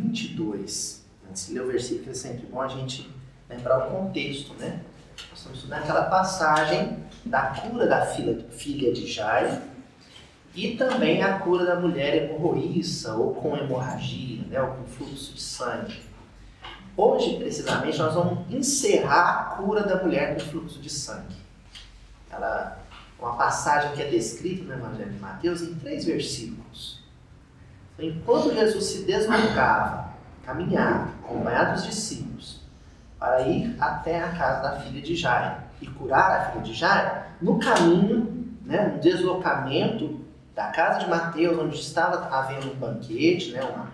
[0.00, 1.04] 22.
[1.28, 3.10] Antes de ler o versículo, é sempre bom a gente
[3.48, 4.80] lembrar o contexto, né?
[5.30, 9.60] Nós estamos estudando aquela passagem da cura da filha, filha de Jairo
[10.54, 14.60] e também a cura da mulher hemorroíça ou com hemorragia, né?
[14.60, 16.00] ou com fluxo de sangue.
[16.96, 21.36] Hoje, precisamente, nós vamos encerrar a cura da mulher com fluxo de sangue.
[22.30, 22.78] Ela,
[23.18, 26.99] uma passagem que é descrita no Evangelho de Mateus em três versículos.
[28.00, 30.10] Enquanto Jesus se deslocava,
[30.44, 32.60] caminhava, acompanhado dos discípulos,
[33.18, 37.10] para ir até a casa da filha de Jairo e curar a filha de Jairo,
[37.40, 40.20] no caminho, né, no deslocamento
[40.54, 43.88] da casa de Mateus, onde estava havendo um banquete, né, uma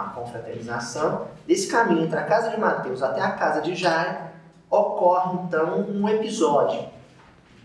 [0.00, 1.28] uma confraternização.
[1.46, 4.18] Desse caminho entre a casa de Mateus até a casa de Jairo,
[4.70, 6.88] ocorre então um episódio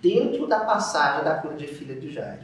[0.02, 2.42] dentro da passagem da cura de filha de Jairo,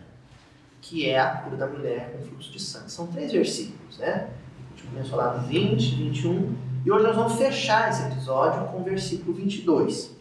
[0.81, 2.91] que é a cura da mulher com fluxo de sangue.
[2.91, 4.29] São três versículos, né?
[4.67, 8.81] A gente começou lá no 20, 21, e hoje nós vamos fechar esse episódio com
[8.81, 10.11] o versículo 22.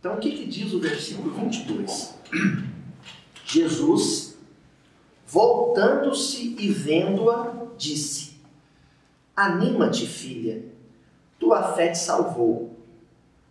[0.00, 2.14] Então, o que, que diz o versículo 22?
[3.44, 4.26] Jesus
[5.26, 8.40] Voltando-se e vendo-a, disse:
[9.34, 10.64] Anima-te, filha,
[11.38, 12.78] tua fé te salvou.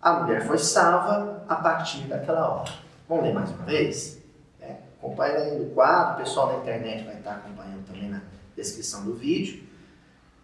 [0.01, 2.71] A mulher foi salva a partir daquela hora.
[3.09, 4.23] Vamos ler mais uma vez?
[5.05, 8.21] Acompanha aí no quadro, o pessoal na internet vai estar acompanhando também na
[8.55, 9.63] descrição do vídeo.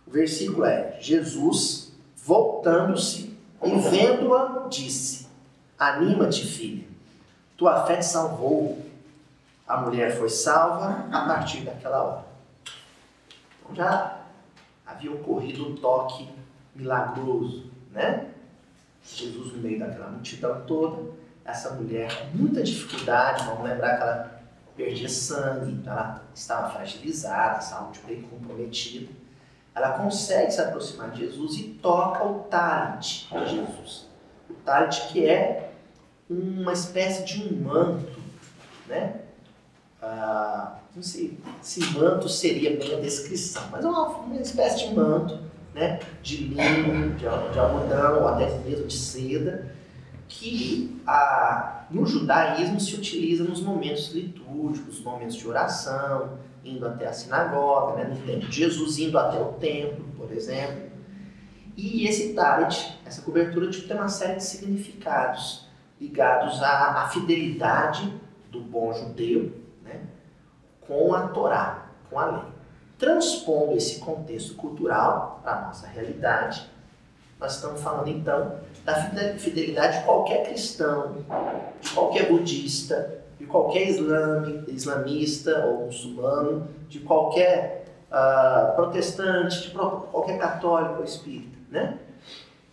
[0.05, 5.27] O versículo é: Jesus, voltando-se e vendo-a, disse:
[5.77, 6.85] Anima-te, filha,
[7.57, 8.91] tua fé te salvou
[9.71, 12.25] a mulher foi salva a partir daquela hora.
[13.61, 14.19] Então já
[14.85, 16.27] havia ocorrido um toque
[16.75, 18.31] milagroso, né?
[19.01, 21.11] Jesus no meio daquela multidão toda,
[21.45, 24.40] essa mulher com muita dificuldade, vamos lembrar que ela
[24.81, 29.11] perdia sangue, ela estava fragilizada, saúde bem comprometida.
[29.73, 34.07] Ela consegue se aproximar de Jesus e toca o talit de Jesus.
[34.49, 35.71] O talit que é
[36.29, 38.19] uma espécie de um manto,
[38.87, 39.21] né?
[40.01, 44.95] ah, não sei se manto seria bem a descrição, mas é uma, uma espécie de
[44.95, 45.39] manto,
[45.73, 49.73] né, de linho, de, de algodão, ou até mesmo de seda,
[50.31, 57.13] que ah, no judaísmo se utiliza nos momentos litúrgicos, momentos de oração, indo até a
[57.13, 60.89] sinagoga, né, no tempo de Jesus indo até o templo, por exemplo.
[61.75, 65.67] E esse talit, essa cobertura, tipo, tem uma série de significados
[65.99, 68.11] ligados à, à fidelidade
[68.49, 69.61] do bom judeu
[70.91, 72.51] com a Torá, com a lei.
[72.97, 76.69] Transpondo esse contexto cultural para a nossa realidade,
[77.41, 78.93] nós estamos falando então da
[79.39, 81.25] fidelidade de qualquer cristão,
[81.81, 90.37] de qualquer budista, de qualquer islame, islamista ou muçulmano, de qualquer uh, protestante, de qualquer
[90.37, 91.97] católico ou espírita, né?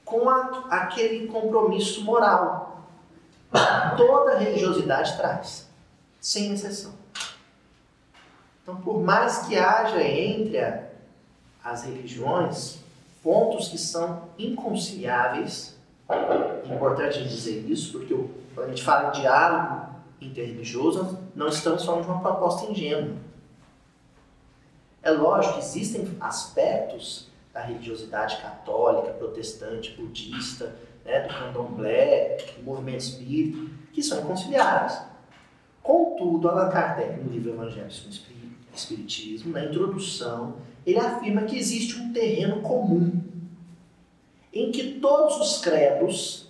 [0.04, 2.86] com a, aquele compromisso moral.
[3.96, 5.66] Toda religiosidade traz,
[6.20, 6.92] sem exceção.
[8.62, 10.58] Então, por mais que haja entre
[11.64, 12.86] as religiões
[13.22, 15.76] pontos que são inconciliáveis,
[16.08, 18.14] é importante dizer isso, porque
[18.54, 19.88] quando a gente fala em diálogo
[20.20, 23.16] interreligioso, não estamos falando de uma proposta ingênua.
[25.02, 30.74] É lógico que existem aspectos da religiosidade católica, protestante, budista,
[31.04, 35.00] né, do candomblé, do movimento espírita, que são inconciliáveis.
[35.82, 38.28] Contudo, Allan Kardec, no livro Evangelho Espírito,
[38.74, 40.56] Espiritismo, na introdução,
[40.88, 43.20] ele afirma que existe um terreno comum
[44.52, 46.48] em que todos os credos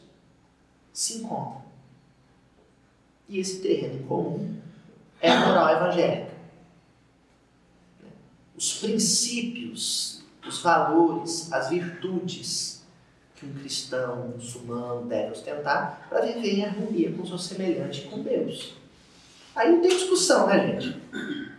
[0.93, 1.63] se encontram.
[3.29, 4.55] E esse terreno comum
[5.21, 6.33] é a moral evangélica.
[8.57, 12.79] Os princípios, os valores, as virtudes
[13.35, 18.09] que um cristão, um muçulmano deve ostentar para viver em harmonia com seu semelhante e
[18.09, 18.75] com Deus.
[19.55, 20.97] Aí não tem discussão, né, gente?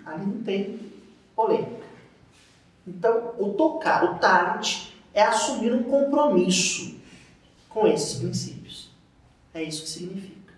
[0.05, 0.79] Ali não tem
[1.35, 1.88] polêmica.
[2.89, 6.99] Então, o tocar, o talent, é assumir um compromisso
[7.69, 8.89] com esses princípios.
[9.53, 10.53] É isso que significa.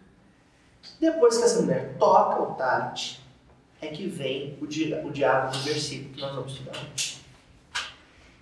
[1.00, 3.18] Depois que essa mulher toca o talent,
[3.82, 6.76] é que vem o, di o diálogo do versículo que nós vamos estudar.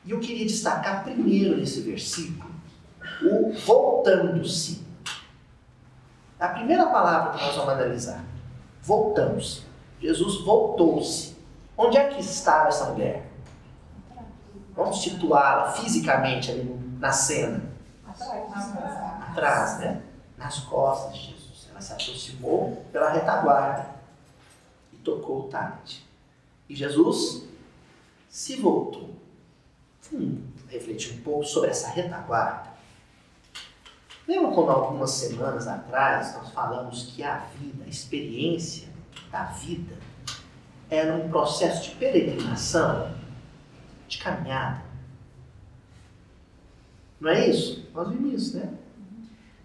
[0.06, 2.50] E eu queria destacar primeiro nesse versículo
[3.24, 4.84] o voltando-se.
[6.40, 8.24] A primeira palavra que nós vamos analisar
[8.82, 9.64] voltamos.
[10.00, 11.36] Jesus voltou-se.
[11.78, 13.29] Onde é que estava essa mulher?
[14.76, 16.64] Vamos situá-la fisicamente ali
[17.00, 17.62] na cena.
[19.32, 20.02] Atrás, né?
[20.38, 21.68] Nas costas de Jesus.
[21.70, 23.90] Ela se aproximou pela retaguarda
[24.94, 26.00] e tocou o talent.
[26.68, 27.44] E Jesus
[28.30, 29.10] se voltou.
[30.14, 32.70] Hum, refletir um pouco sobre essa retaguarda.
[34.28, 38.88] Lembra quando algumas semanas atrás nós falamos que a vida, a experiência
[39.32, 39.96] da vida,
[40.90, 43.12] era um processo de peregrinação,
[44.10, 44.84] de caminhada?
[47.22, 47.88] Não é isso?
[47.94, 48.74] Nós vimos isso, né?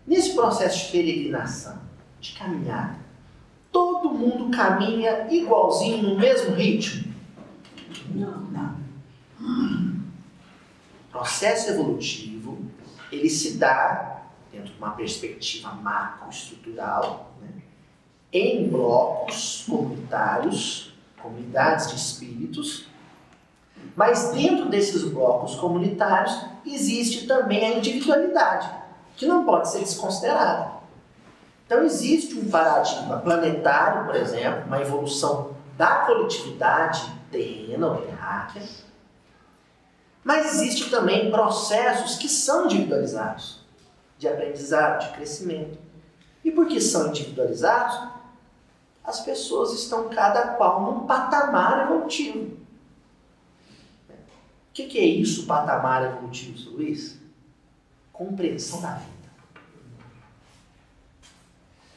[0.06, 1.80] Nesse processo de peregrinação,
[2.20, 2.98] de caminhada,
[3.72, 7.12] todo mundo caminha igualzinho, no mesmo ritmo?
[8.10, 8.44] Não.
[8.50, 8.74] Não.
[11.08, 12.58] O processo evolutivo,
[13.10, 17.62] ele se dá dentro de uma perspectiva macroestrutural, né?
[18.32, 22.86] em blocos comunitários, comunidades de espíritos,
[23.96, 28.70] mas dentro desses blocos comunitários existe também a individualidade,
[29.16, 30.72] que não pode ser desconsiderada.
[31.66, 38.62] Então existe um paradigma planetário, por exemplo, uma evolução da coletividade terrena ou terráquea,
[40.22, 43.60] mas existe também processos que são individualizados,
[44.18, 45.78] de aprendizado, de crescimento.
[46.42, 48.08] E porque são individualizados,
[49.04, 52.63] as pessoas estão cada qual num patamar evolutivo.
[54.74, 57.16] O que, que é isso, patamar evolutivo, Luiz?
[58.12, 59.30] Compreensão da vida.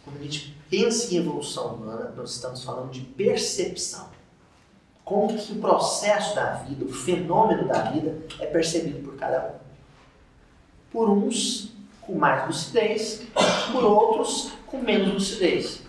[0.04, 4.08] Quando a gente pensa em evolução humana, nós estamos falando de percepção.
[5.04, 9.60] Como que o processo da vida, o fenômeno da vida é percebido por cada um.
[10.92, 11.72] Por uns
[12.02, 13.24] com mais lucidez,
[13.72, 15.82] por outros com menos lucidez.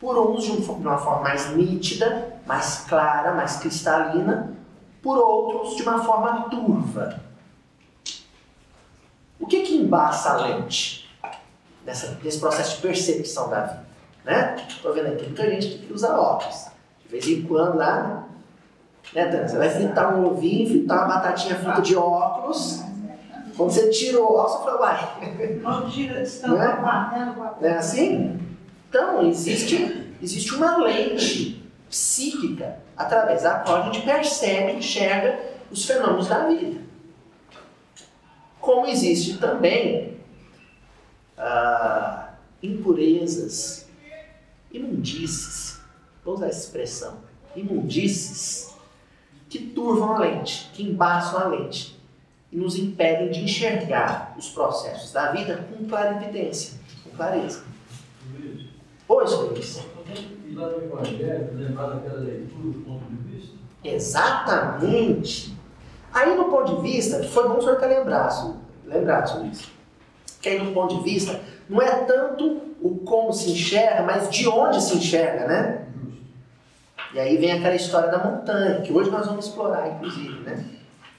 [0.00, 4.54] Por uns de uma forma mais nítida, mais clara, mais cristalina,
[5.04, 7.20] por outros de uma forma turva.
[9.38, 11.14] O que que embaça a lente
[11.84, 13.84] nessa, nesse processo de percepção da vida?
[14.24, 14.56] Né?
[14.66, 16.68] Estou vendo aqui muita gente que usa óculos.
[17.02, 18.26] De vez em quando lá,
[19.12, 19.46] né, Tânia?
[19.46, 22.82] Você vai fritar um ovinho, fritar uma batatinha frita de óculos.
[23.54, 25.60] Quando você tira o óculos, você fala, uai.
[25.62, 27.34] Quando tira, estão né?
[27.60, 28.40] Não é assim?
[28.88, 31.53] Então, existe, existe uma lente
[31.94, 35.38] psíquica através da qual a gente percebe, enxerga
[35.70, 36.82] os fenômenos da vida.
[38.60, 40.18] Como existe também
[41.38, 43.88] ah, impurezas,
[44.72, 45.78] imundícies,
[46.24, 47.18] vou usar essa expressão,
[47.54, 48.74] imundícies,
[49.48, 51.96] que turvam a lente, que embaçam a lente
[52.50, 57.62] e nos impedem de enxergar os processos da vida com clarividência, com clareza.
[59.06, 59.80] Oi, Luiz.
[60.54, 63.56] E lá no Evangelho, lembrar daquela leitura do ponto de vista?
[63.82, 65.52] Exatamente.
[66.12, 68.56] Aí, no ponto de vista, foi bom o senhor ter lembrado,
[68.86, 69.72] lembrado sobre isso.
[70.40, 74.46] Que aí, no ponto de vista, não é tanto o como se enxerga, mas de
[74.46, 75.86] onde se enxerga, né?
[77.12, 80.64] E aí vem aquela história da montanha, que hoje nós vamos explorar, inclusive, né?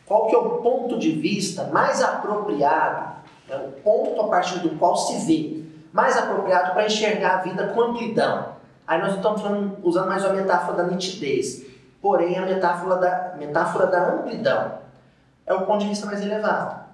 [0.05, 3.15] Qual que é o ponto de vista mais apropriado,
[3.49, 3.57] né?
[3.57, 7.81] o ponto a partir do qual se vê, mais apropriado para enxergar a vida com
[7.81, 8.54] amplidão.
[8.87, 11.65] Aí nós estamos falando, usando mais uma metáfora da nitidez,
[12.01, 14.79] porém a metáfora da, metáfora da amplidão
[15.45, 16.85] é o ponto de vista mais elevado.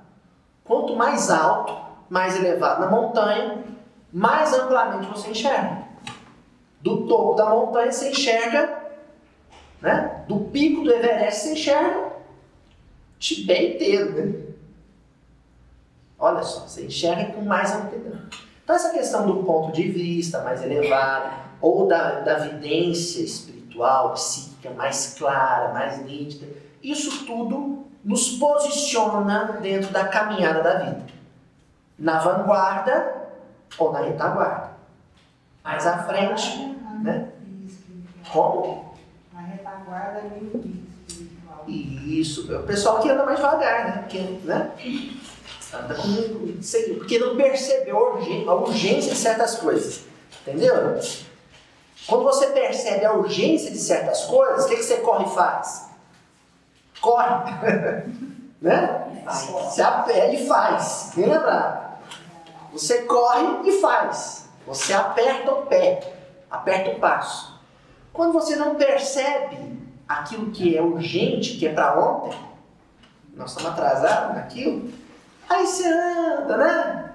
[0.63, 1.75] Quanto mais alto,
[2.09, 3.63] mais elevado na montanha,
[4.11, 5.83] mais amplamente você enxerga.
[6.81, 8.79] Do topo da montanha você enxerga,
[9.81, 10.23] né?
[10.27, 12.11] do pico do Everest você enxerga
[13.21, 14.13] Tibete inteiro.
[14.13, 14.43] Né?
[16.17, 18.19] Olha só, você enxerga com mais amplidão.
[18.63, 24.71] Então essa questão do ponto de vista mais elevado, ou da, da vidência espiritual, psíquica
[24.71, 26.47] mais clara, mais nítida,
[26.81, 31.05] isso tudo nos posiciona dentro da caminhada da vida.
[31.97, 33.29] Na vanguarda
[33.77, 34.71] ou na retaguarda.
[35.63, 37.29] Mais à frente, né?
[38.31, 38.95] Como?
[39.31, 40.81] Na retaguarda meio
[41.67, 43.97] Isso, o pessoal que anda mais devagar, né?
[43.99, 44.71] Porque, né?
[45.73, 47.97] Anda com, porque não percebeu
[48.47, 50.03] a urgência de certas coisas.
[50.41, 50.99] Entendeu?
[52.11, 55.89] Quando você percebe a urgência de certas coisas, o que, que você corre e faz?
[56.99, 57.53] Corre.
[58.61, 59.23] né?
[59.23, 61.11] Você aperta e faz.
[61.13, 62.01] Quem lembrar?
[62.73, 64.49] Você corre e faz.
[64.67, 66.13] Você aperta o pé,
[66.51, 67.57] aperta o passo.
[68.11, 72.37] Quando você não percebe aquilo que é urgente, que é para ontem,
[73.33, 74.91] nós estamos atrasados naquilo,
[75.49, 77.13] aí você anda, né?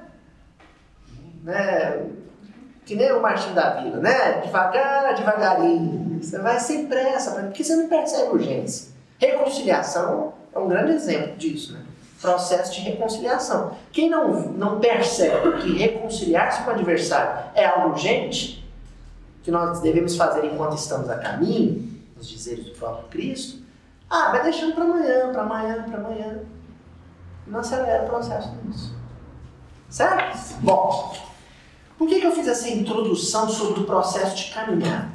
[1.42, 2.15] né?
[2.86, 4.40] Que nem o Martim da Vila, né?
[4.40, 6.18] Devagar, devagarinho.
[6.22, 8.92] Você vai sem pressa, porque você não percebe urgência.
[9.18, 11.80] Reconciliação é um grande exemplo disso, né?
[12.20, 13.76] processo de reconciliação.
[13.92, 18.66] Quem não, não percebe que reconciliar-se com o adversário é algo urgente,
[19.42, 23.64] que nós devemos fazer enquanto estamos a caminho, nos dizeres do próprio Cristo,
[24.08, 26.38] ah, vai deixando para amanhã, para amanhã, para amanhã.
[27.46, 28.94] Não acelera o processo disso.
[29.88, 30.54] Certo?
[30.60, 31.14] Bom,
[31.98, 35.14] por que, que eu fiz essa introdução sobre o processo de caminhar?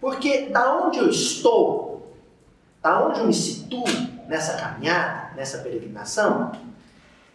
[0.00, 2.14] Porque da onde eu estou,
[2.80, 3.84] da onde eu me situo
[4.28, 6.52] nessa caminhada, nessa peregrinação,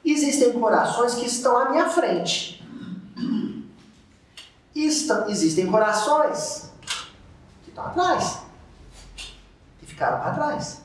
[0.03, 2.63] existem corações que estão à minha frente.
[4.73, 6.71] Estão, existem corações
[7.63, 8.41] que estão atrás,
[9.79, 10.81] que ficaram para trás.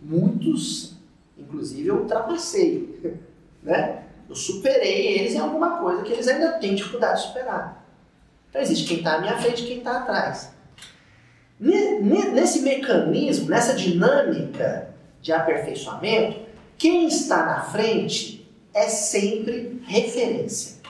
[0.00, 0.94] Muitos,
[1.36, 3.20] inclusive, eu ultrapassei.
[3.64, 4.03] Né?
[4.28, 7.84] Eu superei eles em alguma coisa que eles ainda têm dificuldade de superar.
[8.48, 10.52] Então existe quem está à minha frente e quem está atrás.
[11.58, 16.40] Nesse mecanismo, nessa dinâmica de aperfeiçoamento,
[16.76, 20.82] quem está na frente é sempre referência.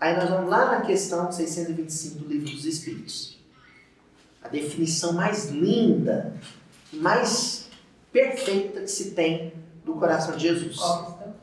[0.00, 3.38] Aí nós vamos lá na questão 625 do Livro dos Espíritos.
[4.42, 6.32] A definição mais linda,
[6.90, 7.68] mais
[8.10, 9.52] perfeita que se tem
[9.84, 10.78] do coração de Jesus.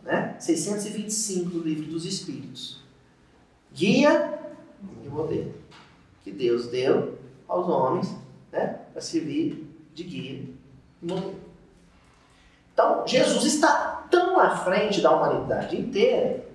[0.08, 0.38] Né?
[0.40, 2.82] 625 do Livro dos Espíritos.
[3.74, 4.40] Guia
[5.04, 5.54] e modelo.
[6.24, 8.16] Que Deus deu aos homens
[8.50, 10.32] né, para servir de guia
[11.02, 11.36] e modelo.
[12.72, 16.46] Então, Jesus está tão à frente da humanidade inteira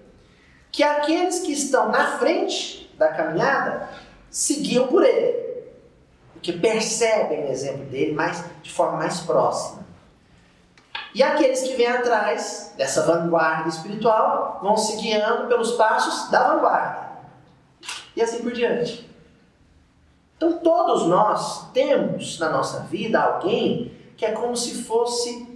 [0.70, 3.90] que aqueles que estão na frente da caminhada
[4.30, 5.42] seguiam por ele.
[6.32, 9.81] Porque percebem o exemplo dele mais, de forma mais próxima.
[11.14, 17.12] E aqueles que vêm atrás dessa vanguarda espiritual vão se guiando pelos passos da vanguarda.
[18.16, 19.10] E assim por diante.
[20.36, 25.48] Então todos nós temos na nossa vida alguém que é como se fosse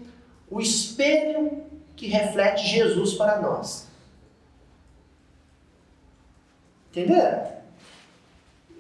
[0.50, 1.64] o espelho
[1.96, 3.88] que reflete Jesus para nós.
[6.90, 7.56] Entenderam?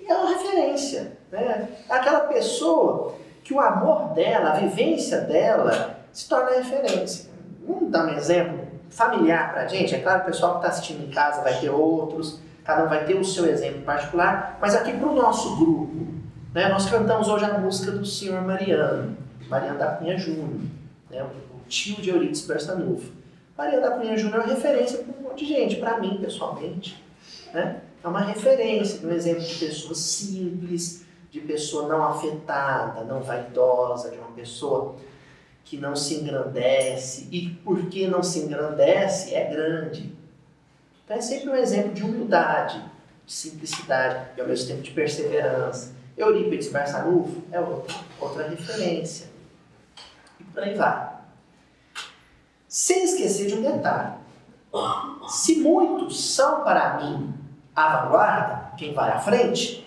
[0.06, 1.18] É uma referência.
[1.30, 1.68] Né?
[1.88, 7.30] É aquela pessoa que o amor dela, a vivência dela, se torna referência.
[7.68, 9.94] Vamos dar um exemplo familiar para a gente?
[9.94, 13.04] É claro o pessoal que está assistindo em casa vai ter outros, cada um vai
[13.04, 16.06] ter o seu exemplo particular, mas aqui para o nosso grupo,
[16.54, 19.14] né, nós cantamos hoje a música do senhor Mariano,
[19.46, 20.62] Mariano da Cunha Júnior,
[21.10, 23.12] né, o tio de Euridice Bersanufa.
[23.56, 27.04] Mariano da Cunha Júnior é referência para um monte de gente, para mim pessoalmente.
[27.52, 27.82] Né?
[28.02, 34.16] É uma referência, um exemplo de pessoa simples, de pessoa não afetada, não vaidosa, de
[34.16, 34.96] uma pessoa
[35.66, 37.28] que não se engrandece.
[37.30, 40.16] E porque não se engrandece, é grande.
[41.04, 42.82] Então é sempre um exemplo de humildade,
[43.26, 45.94] de simplicidade e ao mesmo tempo de perseverança.
[46.16, 49.26] Eurípides Barçanufo é outra, outra referência.
[50.40, 51.14] E por aí vai.
[52.68, 54.14] Sem esquecer de um detalhe.
[55.28, 57.34] Se muitos são para mim
[57.74, 59.86] a vanguarda, quem vai à frente,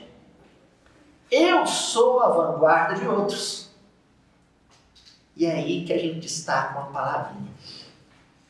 [1.32, 3.69] eu sou a vanguarda de outros.
[5.40, 7.50] E é aí que a gente destaca uma palavrinha: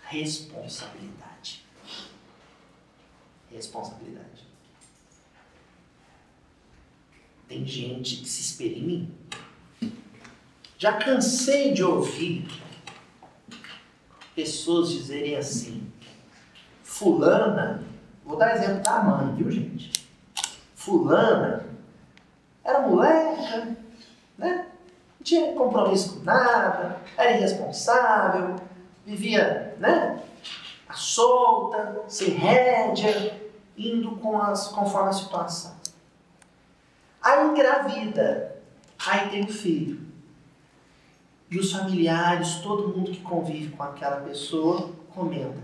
[0.08, 1.64] responsabilidade.
[3.52, 4.48] Responsabilidade.
[7.48, 9.16] Tem gente que se espelha em mim.
[10.80, 12.48] Já cansei de ouvir
[14.34, 15.92] pessoas dizerem assim:
[16.84, 17.84] Fulana,
[18.26, 19.92] vou dar exemplo da mãe, viu gente?
[20.74, 21.70] Fulana
[22.64, 23.78] era moleca,
[24.40, 24.69] né?
[25.30, 28.56] Tinha compromisso com nada, era irresponsável,
[29.06, 30.20] vivia, né?
[30.88, 33.40] A solta, sem rédea,
[33.78, 35.76] indo com as, conforme a situação.
[37.22, 38.56] Aí engravida,
[39.06, 40.10] aí tem o um filho.
[41.52, 45.58] E os familiares, todo mundo que convive com aquela pessoa, comenta: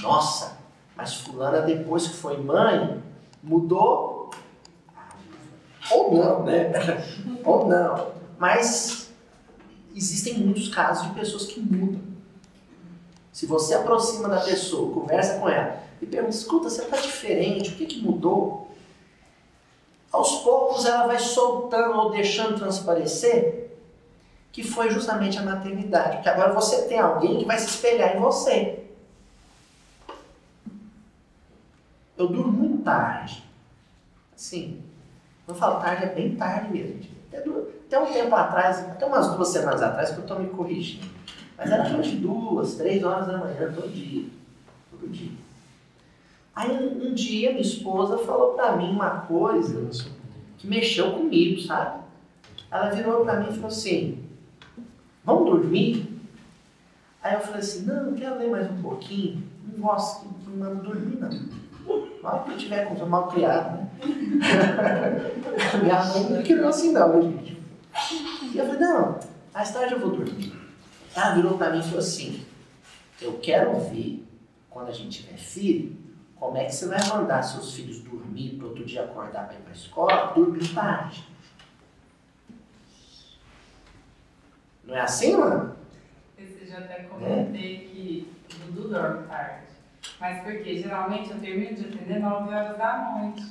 [0.00, 0.58] Nossa,
[0.96, 3.00] mas Fulana, depois que foi mãe,
[3.40, 4.30] mudou?
[5.92, 6.72] Ou não, né?
[7.44, 8.12] Ou não.
[8.38, 9.01] Mas
[9.94, 12.00] existem muitos casos de pessoas que mudam.
[13.32, 17.76] Se você aproxima da pessoa, conversa com ela e pergunta, escuta, você está diferente, o
[17.76, 18.70] que, que mudou?
[20.10, 23.70] Aos poucos ela vai soltando ou deixando transparecer
[24.52, 26.16] que foi justamente a maternidade.
[26.16, 28.84] Porque agora você tem alguém que vai se espelhar em você.
[32.18, 33.42] Eu durmo muito tarde.
[34.34, 34.82] Assim,
[35.48, 37.21] não falo tarde, é bem tarde mesmo.
[37.38, 41.06] Até um tempo atrás, até umas duas semanas atrás, que eu estou me corrigindo.
[41.56, 44.26] Mas era de duas, três horas da manhã, todo dia.
[44.90, 45.32] Todo dia.
[46.54, 49.88] Aí um, dia minha esposa falou para mim uma coisa
[50.58, 52.02] que mexeu comigo, sabe?
[52.70, 54.24] Ela virou para mim e falou assim:
[55.24, 56.12] Vamos dormir?
[57.22, 59.44] Aí eu falei assim, não, quero ler mais um pouquinho.
[59.64, 61.30] Não gosto, não mando dormir, não.
[62.22, 63.90] Hora que eu tiver com mal criado, né?
[65.82, 67.60] Minha mãe não criou assim não, gente.
[68.52, 69.18] E eu falei, não,
[69.52, 70.52] mais tarde eu vou dormir.
[71.14, 72.44] Ela virou pra mim e falou assim,
[73.20, 74.24] eu quero ver,
[74.70, 75.96] quando a gente tiver filho,
[76.36, 79.60] como é que você vai mandar seus filhos dormir para outro dia acordar para ir
[79.60, 81.26] para a escola, dormir tarde.
[84.84, 85.76] Não é assim, mano?
[86.38, 89.71] Esse dia até comentei que o Dudu dorme tarde.
[90.22, 93.42] Mas porque geralmente eu termino de atender 9 horas da noite.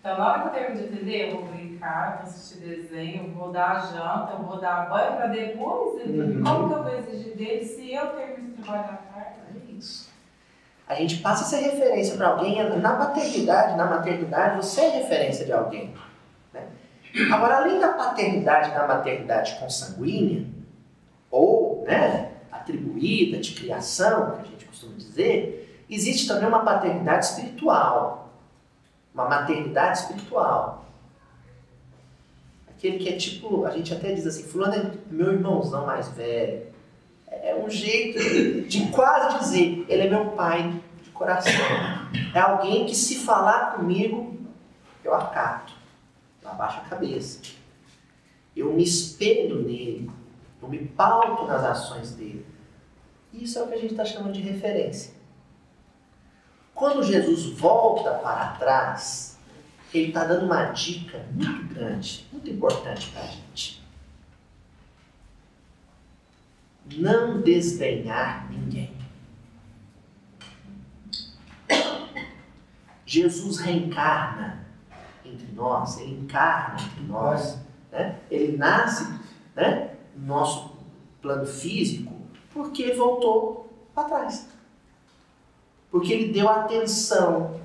[0.00, 3.32] Então na hora que eu termino de atender, eu vou brincar, vou assistir desenho, eu
[3.34, 6.38] vou dar a janta, eu vou dar banho para depois dormir.
[6.38, 6.42] Uhum.
[6.42, 9.38] Como que eu vou exigir dele se eu termino de trabalhar tarde?
[9.54, 10.10] É isso.
[10.88, 15.46] A gente passa a ser referência para alguém na paternidade, na maternidade, você é referência
[15.46, 15.94] de alguém.
[16.52, 16.66] né?
[17.32, 20.46] Agora, além da paternidade na maternidade consanguínea,
[21.30, 25.57] ou né, atribuída de criação, que a gente costuma dizer,
[25.88, 28.30] existe também uma paternidade espiritual,
[29.14, 30.84] uma maternidade espiritual.
[32.68, 36.68] Aquele que é tipo, a gente até diz assim, fulano é meu irmãozão mais velho.
[37.30, 41.52] É um jeito de quase dizer, ele é meu pai de coração.
[42.34, 44.36] É alguém que se falar comigo,
[45.04, 45.72] eu acato.
[46.42, 47.40] Eu abaixo a cabeça.
[48.54, 50.10] Eu me espelho nele.
[50.62, 52.46] Eu me pauto nas ações dele.
[53.32, 55.17] Isso é o que a gente está chamando de referência.
[56.78, 59.36] Quando Jesus volta para trás,
[59.92, 63.82] ele está dando uma dica muito grande, muito importante para a gente.
[66.94, 68.96] Não desdenhar ninguém.
[73.04, 74.64] Jesus reencarna
[75.24, 77.58] entre nós, ele encarna entre nós,
[77.90, 78.20] né?
[78.30, 79.04] ele nasce
[79.56, 80.76] né, no nosso
[81.20, 82.14] plano físico
[82.52, 84.57] porque voltou para trás.
[85.90, 87.60] Porque ele deu atenção,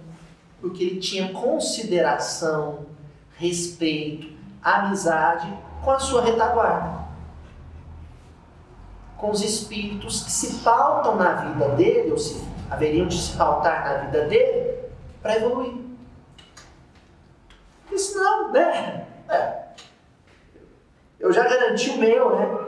[0.61, 2.85] porque ele tinha consideração,
[3.37, 4.31] respeito,
[4.61, 5.51] amizade
[5.83, 7.03] com a sua retaguarda.
[9.17, 13.83] Com os espíritos que se pautam na vida dele, ou se haveriam de se pautar
[13.83, 14.79] na vida dele,
[15.21, 15.75] para evoluir.
[17.81, 19.07] Porque senão, né?
[19.29, 19.63] É.
[21.19, 22.63] Eu já garanti o meu, né?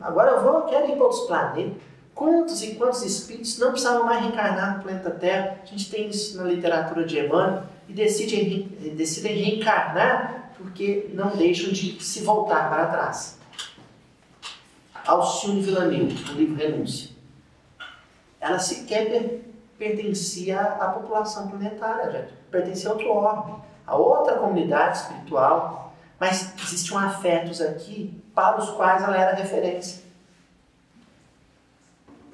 [0.00, 1.87] Agora eu vou, quero ir para outros planetas.
[2.18, 5.60] Quantos e quantos espíritos não precisavam mais reencarnar no planeta Terra?
[5.62, 8.64] A gente tem isso na literatura de Emmanuel e decidem,
[8.96, 13.38] decidem reencarnar porque não deixam de se voltar para trás.
[15.06, 17.10] Alcione Villanil, no livro Renúncia.
[18.40, 19.44] Ela sequer per
[19.78, 26.98] pertencia à população planetária, já pertencia a outro orbe, a outra comunidade espiritual, mas existiam
[26.98, 30.07] afetos aqui para os quais ela era referência.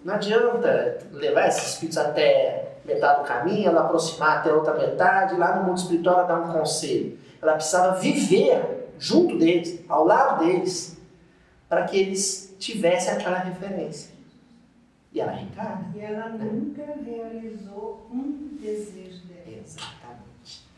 [0.04, 5.56] Não adianta levar esses espíritos até metade do caminho, ela aproximar até outra metade, lá
[5.56, 7.18] no mundo espiritual ela dar um conselho.
[7.40, 10.98] Ela precisava viver junto deles, ao lado deles,
[11.68, 14.12] para que eles tivessem aquela referência.
[15.10, 15.90] E ela reencarna.
[15.94, 19.58] E ela nunca realizou um desejo dela.
[19.64, 20.68] Exatamente.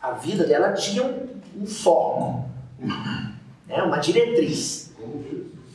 [0.00, 2.44] A vida dela tinha um, um foco,
[2.78, 3.82] né?
[3.82, 4.92] uma diretriz.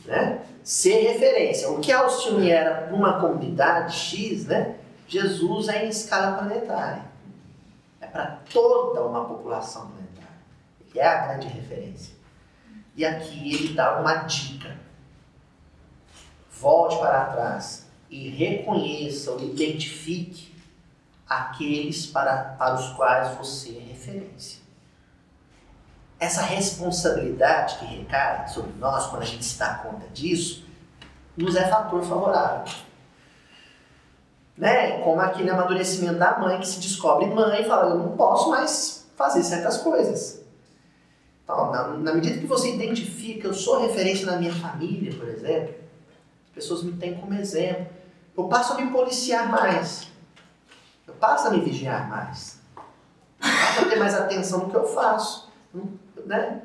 [0.06, 0.40] Né?
[0.70, 1.68] Ser referência.
[1.68, 4.76] O que Alcione era para uma comunidade X, né?
[5.08, 7.06] Jesus é em escala planetária.
[8.00, 10.38] É para toda uma população planetária.
[10.86, 12.14] Ele é a grande referência.
[12.94, 14.78] E aqui ele dá uma dica.
[16.52, 20.54] Volte para trás e reconheça ou identifique
[21.28, 24.62] aqueles para, para os quais você é referência.
[26.20, 30.66] Essa responsabilidade que recai sobre nós, quando a gente se dá conta disso,
[31.34, 32.70] nos é fator favorável.
[34.56, 34.98] Né?
[35.00, 39.06] Como aquele amadurecimento da mãe que se descobre mãe e fala: Eu não posso mais
[39.16, 40.42] fazer certas coisas.
[41.42, 45.74] Então, na, na medida que você identifica, eu sou referência na minha família, por exemplo,
[46.44, 47.86] as pessoas me têm como exemplo.
[48.36, 50.08] Eu passo a me policiar mais.
[51.06, 52.60] Eu passo a me vigiar mais.
[53.42, 55.49] Eu passo a ter mais atenção no que eu faço.
[56.26, 56.62] Né?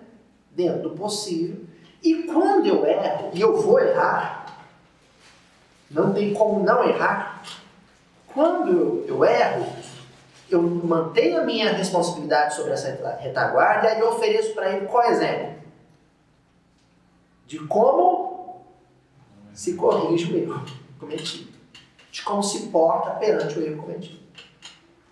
[0.51, 1.65] Dentro do possível.
[2.03, 4.45] E quando eu erro, e eu vou errar,
[5.89, 7.43] não tem como não errar.
[8.27, 9.65] Quando eu, eu erro,
[10.49, 12.89] eu mantenho a minha responsabilidade sobre essa
[13.19, 15.55] retaguarda e eu ofereço para ele qual exemplo?
[17.47, 18.65] De como
[19.53, 20.65] se corrige o erro
[20.99, 21.53] cometido.
[22.11, 24.19] De como se porta perante o erro cometido.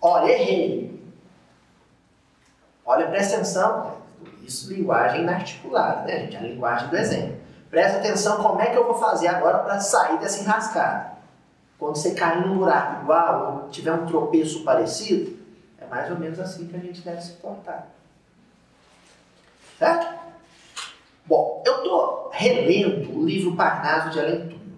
[0.00, 0.93] Olha, errei.
[2.84, 3.98] Olha, presta atenção.
[4.42, 6.36] Isso linguagem inarticulada, né, gente?
[6.36, 7.36] A linguagem do exemplo.
[7.70, 11.14] Presta atenção como é que eu vou fazer agora para sair dessa enrascada.
[11.78, 15.36] Quando você cair num buraco igual ou tiver um tropeço parecido,
[15.78, 17.88] é mais ou menos assim que a gente deve se portar.
[19.78, 20.06] Certo?
[21.26, 24.74] Bom, eu estou relendo o livro Parnaso de Túmulo.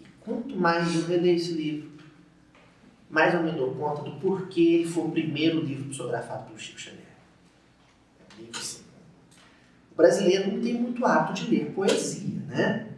[0.00, 1.95] E quanto mais eu releio esse livro,
[3.16, 6.78] mais eu me dou conta do porquê ele foi o primeiro livro psicografado pelo Chico
[6.78, 7.02] Xavier.
[8.38, 8.82] É um assim.
[9.90, 12.88] O brasileiro não tem muito hábito de ler poesia, né?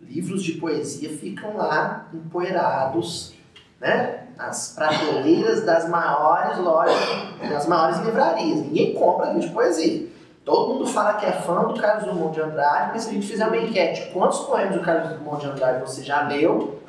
[0.00, 3.34] Livros de poesia ficam lá empoeirados,
[3.80, 4.28] né?
[4.36, 8.60] Nas prateleiras das maiores lojas, das maiores livrarias.
[8.60, 10.08] Ninguém compra livro de poesia.
[10.44, 13.26] Todo mundo fala que é fã do Carlos Drummond de Andrade, mas se a gente
[13.26, 16.85] fizer uma enquete, quantos poemas do Carlos Drummond de Andrade você já leu?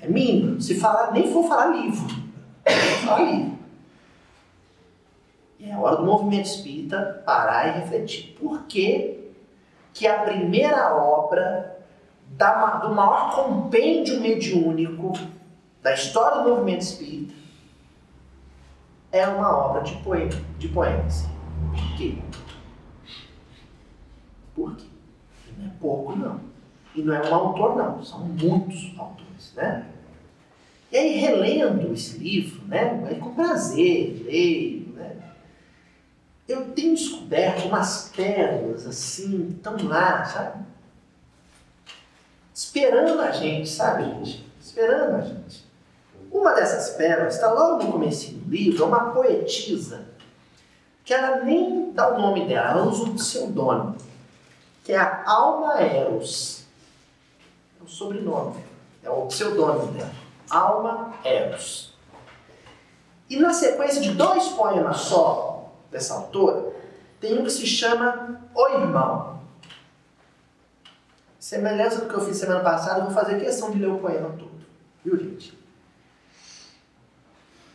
[0.00, 0.60] É mínimo.
[0.60, 2.06] Se falar, nem for falar livro.
[3.04, 3.56] Falar livro.
[5.60, 8.36] É hora do movimento espírita parar e refletir.
[8.38, 9.32] Por que,
[9.92, 11.84] que a primeira obra
[12.28, 15.12] da, do maior compêndio mediúnico
[15.82, 17.34] da história do movimento espírita
[19.10, 21.26] é uma obra de, poema, de poemas?
[21.70, 22.18] Por quê?
[24.54, 24.86] Por quê?
[25.58, 26.40] Não é pouco, não.
[26.94, 28.02] E não é um autor, não.
[28.04, 29.86] São muitos autores, né?
[30.90, 33.14] E aí, relendo esse livro, né?
[33.20, 35.16] Com prazer, leio, né?
[36.48, 40.64] Eu tenho descoberto umas pérolas, assim, tão lá, sabe?
[42.54, 44.46] Esperando a gente, sabe, gente?
[44.60, 45.66] Esperando a gente.
[46.30, 50.06] Uma dessas pérolas está logo no começo do livro, é uma poetisa,
[51.04, 53.96] que ela nem dá o nome dela, ela usa um pseudônimo
[54.86, 56.64] que é a Alma Eros.
[57.80, 58.62] É o sobrenome,
[59.06, 60.10] é o pseudônimo dela.
[60.50, 61.94] Alma Eros.
[63.28, 66.72] E na sequência de dois poemas só dessa autora,
[67.20, 69.40] tem um que se chama O Irmão.
[71.38, 74.30] Semelhança do que eu fiz semana passada, eu vou fazer questão de ler o poema
[74.30, 74.60] todo.
[75.04, 75.56] Viu, gente?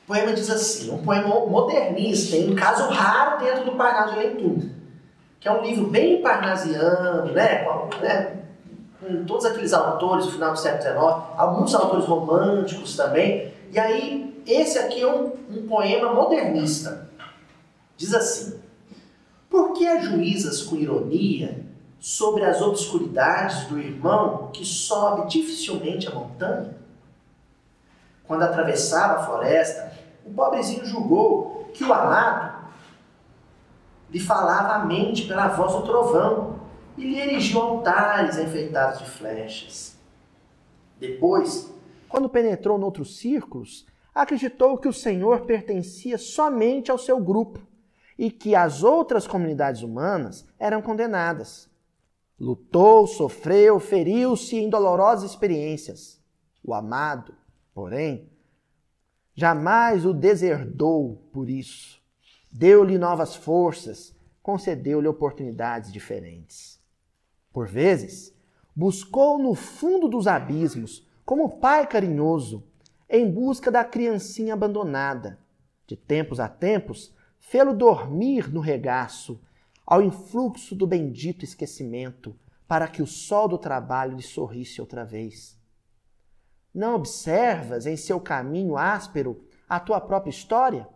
[0.03, 4.19] O poema diz assim, um poema modernista, em um caso raro dentro do Pará de
[4.19, 4.81] Leitura
[5.41, 7.65] que é um livro bem parnasiano, né?
[7.99, 8.37] Né?
[9.01, 10.95] Com todos aqueles autores do final do século XIX,
[11.35, 13.51] alguns autores românticos também.
[13.71, 17.09] E aí, esse aqui é um, um poema modernista.
[17.97, 18.59] Diz assim:
[19.49, 21.65] Por que ajuizas com ironia
[21.99, 26.75] sobre as obscuridades do irmão que sobe dificilmente a montanha?
[28.27, 29.91] Quando atravessava a floresta,
[30.25, 32.61] o pobrezinho julgou que o amado
[34.11, 36.50] lhe falava a mente pela voz do trovão
[36.97, 39.97] e lhe erigiu altares enfeitados de flechas.
[40.99, 41.73] Depois,
[42.07, 47.59] quando penetrou noutros círculos, acreditou que o Senhor pertencia somente ao seu grupo
[48.17, 51.69] e que as outras comunidades humanas eram condenadas.
[52.39, 56.21] Lutou, sofreu, feriu-se em dolorosas experiências.
[56.63, 57.33] O amado,
[57.73, 58.29] porém,
[59.33, 62.01] jamais o deserdou por isso
[62.51, 66.80] deu-lhe novas forças, concedeu-lhe oportunidades diferentes.
[67.51, 68.33] Por vezes,
[68.75, 72.63] buscou no fundo dos abismos, como pai carinhoso,
[73.09, 75.37] em busca da criancinha abandonada.
[75.85, 79.41] De tempos a tempos, fê-lo dormir no regaço,
[79.85, 82.33] ao influxo do bendito esquecimento,
[82.67, 85.59] para que o sol do trabalho lhe sorrisse outra vez.
[86.73, 90.87] Não observas em seu caminho áspero a tua própria história?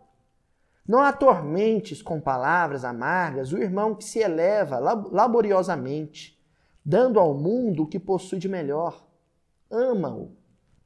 [0.87, 6.39] Não atormentes com palavras amargas o irmão que se eleva laboriosamente,
[6.85, 9.07] dando ao mundo o que possui de melhor.
[9.71, 10.35] Ama-o,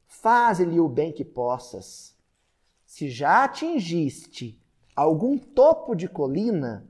[0.06, 2.16] faze-lhe o bem que possas.
[2.86, 4.58] Se já atingiste
[4.96, 6.88] algum topo de colina,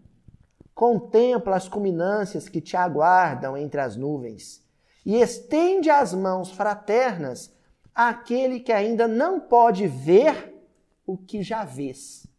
[0.74, 4.64] contempla as culminâncias que te aguardam entre as nuvens
[5.04, 7.52] e estende as mãos fraternas
[7.94, 10.54] àquele que ainda não pode ver
[11.04, 12.30] o que já vês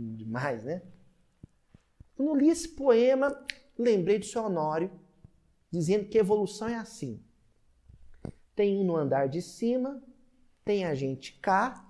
[0.00, 0.82] demais, né?
[2.16, 3.36] Quando li esse poema,
[3.80, 4.90] lembrei do seu Honório,
[5.70, 7.22] dizendo que evolução é assim.
[8.54, 10.02] Tem um no andar de cima,
[10.64, 11.86] tem a gente cá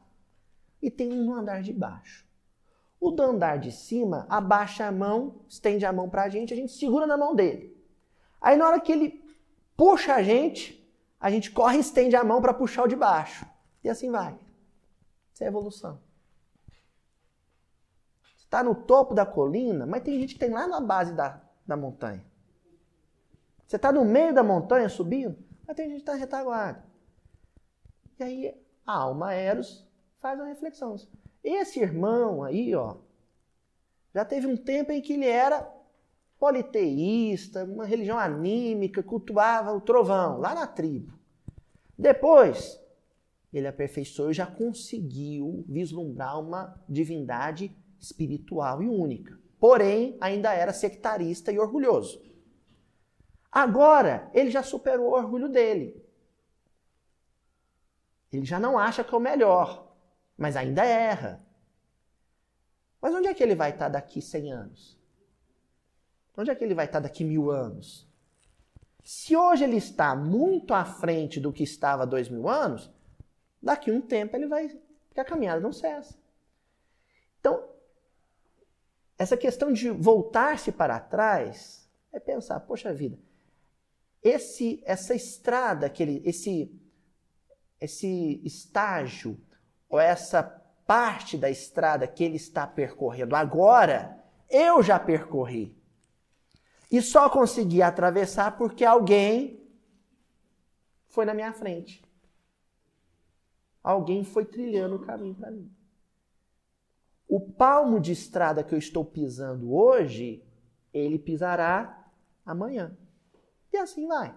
[0.80, 2.26] e tem um no andar de baixo.
[3.00, 6.56] O do andar de cima abaixa a mão, estende a mão para a gente, a
[6.56, 7.76] gente segura na mão dele.
[8.40, 9.24] Aí na hora que ele
[9.76, 10.86] puxa a gente,
[11.18, 13.46] a gente corre e estende a mão para puxar o de baixo.
[13.82, 14.38] E assim vai.
[15.32, 15.98] Isso é evolução
[18.50, 21.76] está no topo da colina, mas tem gente que tem lá na base da, da
[21.76, 22.24] montanha.
[23.64, 26.84] Você está no meio da montanha subindo, mas tem gente que está retaguarda.
[28.18, 28.54] E aí
[28.84, 30.96] a alma Eros faz uma reflexão.
[31.42, 32.96] Esse irmão aí, ó,
[34.12, 35.62] já teve um tempo em que ele era
[36.40, 41.16] politeísta, uma religião anímica, cultuava o trovão, lá na tribo.
[41.96, 42.80] Depois,
[43.52, 49.39] ele aperfeiçoou e já conseguiu vislumbrar uma divindade espiritual e única.
[49.60, 52.20] Porém, ainda era sectarista e orgulhoso.
[53.52, 56.02] Agora, ele já superou o orgulho dele.
[58.32, 59.94] Ele já não acha que é o melhor,
[60.38, 61.44] mas ainda erra.
[63.02, 64.98] Mas onde é que ele vai estar daqui 100 anos?
[66.36, 68.08] Onde é que ele vai estar daqui mil anos?
[69.02, 72.90] Se hoje ele está muito à frente do que estava dois mil anos,
[73.60, 74.68] daqui um tempo ele vai.
[75.08, 76.16] Porque a caminhada não cessa.
[77.40, 77.69] Então,
[79.20, 83.18] essa questão de voltar-se para trás é pensar, poxa vida,
[84.22, 86.74] esse, essa estrada, aquele, esse,
[87.78, 89.38] esse estágio,
[89.90, 90.42] ou essa
[90.86, 95.76] parte da estrada que ele está percorrendo agora, eu já percorri.
[96.90, 99.70] E só consegui atravessar porque alguém
[101.08, 102.02] foi na minha frente.
[103.82, 105.70] Alguém foi trilhando o caminho para mim.
[107.30, 110.42] O palmo de estrada que eu estou pisando hoje,
[110.92, 112.10] ele pisará
[112.44, 112.90] amanhã.
[113.72, 114.36] E assim vai.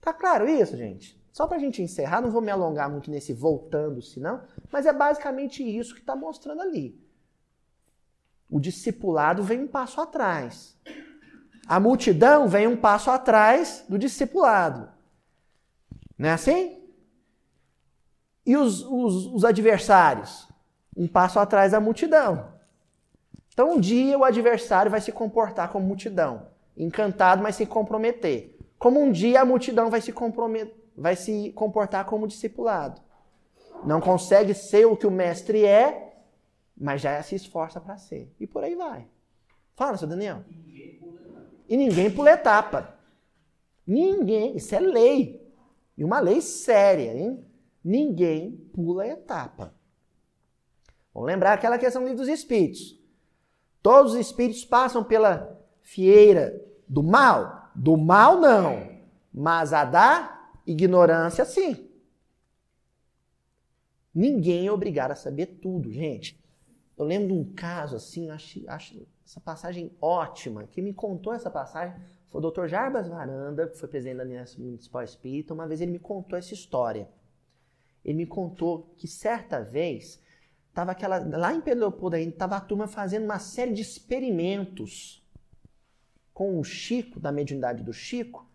[0.00, 1.20] Tá claro isso, gente?
[1.32, 4.92] Só para a gente encerrar, não vou me alongar muito nesse voltando-se, não, mas é
[4.92, 6.96] basicamente isso que está mostrando ali.
[8.48, 10.78] O discipulado vem um passo atrás.
[11.66, 14.88] A multidão vem um passo atrás do discipulado.
[16.16, 16.80] Não é assim?
[18.46, 20.49] E os, os, os adversários?
[20.96, 22.52] Um passo atrás da multidão.
[23.52, 28.56] Então, um dia o adversário vai se comportar como multidão, encantado, mas sem comprometer.
[28.78, 30.14] Como um dia a multidão vai se,
[30.96, 33.00] vai se comportar como discipulado.
[33.84, 36.14] Não consegue ser o que o mestre é,
[36.76, 38.32] mas já se esforça para ser.
[38.40, 39.06] E por aí vai.
[39.76, 40.44] Fala, seu Daniel.
[41.68, 42.94] E ninguém pula etapa.
[43.86, 44.56] Ninguém.
[44.56, 45.46] Isso é lei.
[45.96, 47.44] E uma lei séria, hein?
[47.84, 49.74] Ninguém pula etapa.
[51.12, 52.98] Vamos lembrar aquela questão dos espíritos.
[53.82, 57.70] Todos os espíritos passam pela fieira do mal?
[57.74, 58.88] Do mal, não.
[59.32, 61.88] Mas a da ignorância, sim.
[64.14, 66.38] Ninguém é obrigado a saber tudo, gente.
[66.98, 70.68] Eu lembro de um caso assim, acho, acho essa passagem ótima.
[70.70, 71.94] Quem me contou essa passagem
[72.28, 72.66] foi o Dr.
[72.66, 75.54] Jarbas Varanda, que foi presidente da Aliança Municipal Espírita.
[75.54, 77.08] Uma vez ele me contou essa história.
[78.04, 80.20] Ele me contou que certa vez
[80.72, 85.26] tava aquela lá em Pedro Leopoldo ainda a turma fazendo uma série de experimentos
[86.32, 88.50] com o Chico da mediunidade do Chico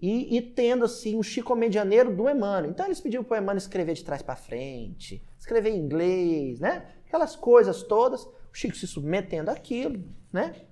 [0.00, 2.70] e, e tendo assim o Chico medianeiro do Emmanuel.
[2.70, 6.94] Então eles pediram para o Emmanuel escrever de trás para frente, escrever em inglês, né?
[7.06, 10.66] Aquelas coisas todas, o Chico se submetendo àquilo, né?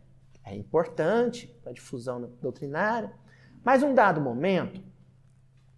[0.45, 3.13] É importante para a difusão doutrinária.
[3.63, 4.83] Mas um dado momento,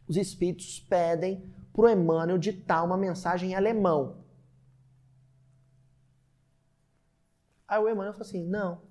[0.06, 4.19] os espíritos pedem para o Emmanuel ditar uma mensagem em alemão.
[7.70, 8.82] Aí o Emmanuel falou assim: não.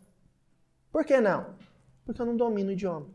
[0.90, 1.56] Por que não?
[2.06, 3.10] Porque eu não domino o idioma.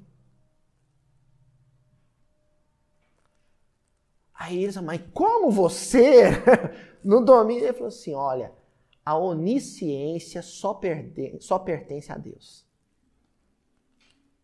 [4.35, 6.33] Aí eles mas como você
[7.03, 7.65] não domina?
[7.65, 8.53] Ele falou assim: olha,
[9.05, 12.67] a onisciência só, perde, só pertence a Deus.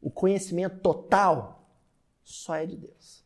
[0.00, 1.70] O conhecimento total
[2.24, 3.20] só é de Deus.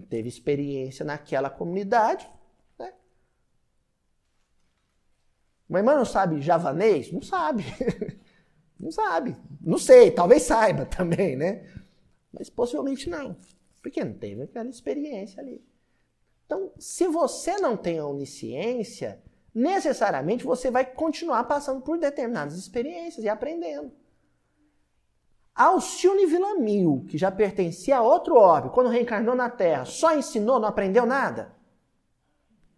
[0.00, 2.28] teve experiência naquela comunidade.
[2.78, 2.92] Né?
[5.72, 7.10] Minha irmã não sabe javanês?
[7.10, 7.64] Não sabe.
[8.78, 9.34] não sabe.
[9.60, 11.66] Não sei, talvez saiba também, né?
[12.30, 13.36] Mas possivelmente não.
[13.82, 15.64] Porque não teve aquela experiência ali.
[16.44, 19.22] Então, se você não tem a onisciência,
[19.54, 23.90] necessariamente você vai continuar passando por determinadas experiências e aprendendo.
[25.54, 30.68] Alcione Villamil, que já pertencia a outro orbe, quando reencarnou na Terra, só ensinou, não
[30.68, 31.54] aprendeu nada?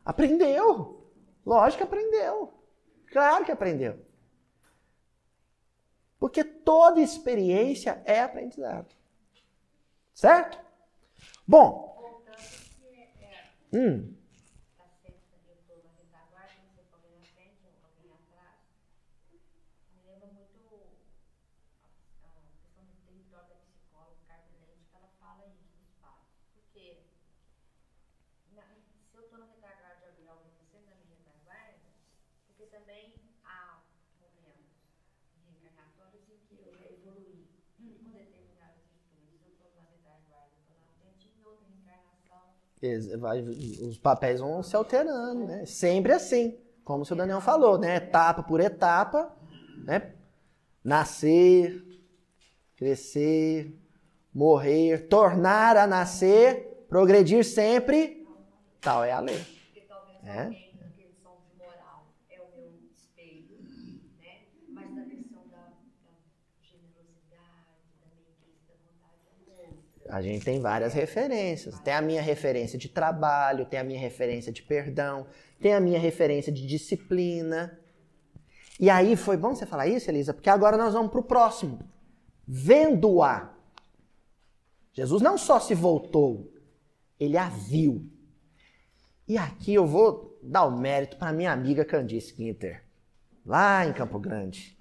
[0.04, 1.10] Aprendeu.
[1.44, 2.52] Lógico que aprendeu.
[3.14, 4.04] Claro que aprendeu.
[6.18, 8.92] Porque toda experiência é aprendizado.
[10.12, 10.58] Certo?
[11.46, 11.96] Bom.
[13.72, 14.12] Hum.
[43.88, 45.64] Os papéis vão se alterando, né?
[45.66, 46.58] Sempre assim.
[46.84, 47.96] como o seu Daniel falou, né?
[47.96, 49.34] Etapa por etapa,
[49.84, 50.12] né?
[50.82, 51.82] Nascer,
[52.76, 53.72] crescer,
[54.34, 58.26] morrer, tornar a nascer, progredir sempre,
[58.80, 59.54] tal é a lei.
[60.26, 60.44] É.
[60.44, 63.58] alguém na questão de moral é o meu espelho,
[64.18, 64.40] né?
[64.70, 66.14] Mas na questão da, da
[66.62, 70.03] generosidade, da meiguice, da vontade é outra.
[70.14, 71.76] A gente tem várias referências.
[71.80, 75.26] Tem a minha referência de trabalho, tem a minha referência de perdão,
[75.60, 77.76] tem a minha referência de disciplina.
[78.78, 81.80] E aí foi bom você falar isso, Elisa, porque agora nós vamos para o próximo.
[82.46, 83.56] Vendo-a.
[84.92, 86.48] Jesus não só se voltou,
[87.18, 88.08] ele a viu.
[89.26, 92.84] E aqui eu vou dar o mérito para minha amiga Candice Quinter,
[93.44, 94.78] lá em Campo Grande.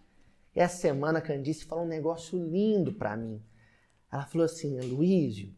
[0.53, 3.41] Essa semana Candice falou um negócio lindo para mim.
[4.13, 5.51] Ela falou assim, Luísio,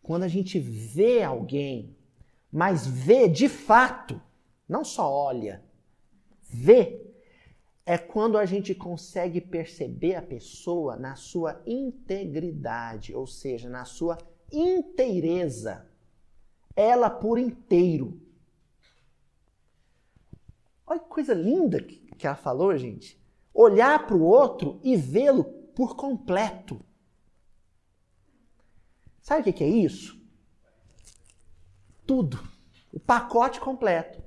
[0.00, 1.96] quando a gente vê alguém,
[2.52, 4.22] mas vê de fato,
[4.68, 5.60] não só olha,
[6.40, 7.12] vê,
[7.84, 14.16] é quando a gente consegue perceber a pessoa na sua integridade, ou seja, na sua
[14.52, 15.90] inteireza,
[16.76, 18.22] ela por inteiro.
[20.86, 23.20] Olha que coisa linda que ela falou, gente.
[23.52, 25.42] Olhar para o outro e vê-lo
[25.74, 26.80] por completo.
[29.24, 30.22] Sabe o que é isso?
[32.06, 32.38] Tudo.
[32.92, 34.22] O pacote completo.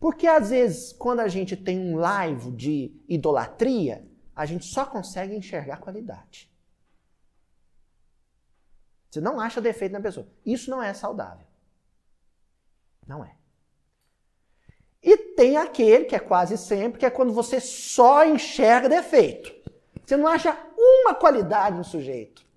[0.00, 5.36] Porque às vezes, quando a gente tem um live de idolatria, a gente só consegue
[5.36, 6.52] enxergar qualidade.
[9.08, 10.28] Você não acha defeito na pessoa.
[10.44, 11.46] Isso não é saudável.
[13.06, 13.36] Não é.
[15.00, 19.54] E tem aquele, que é quase sempre, que é quando você só enxerga defeito.
[20.04, 22.47] Você não acha uma qualidade no sujeito.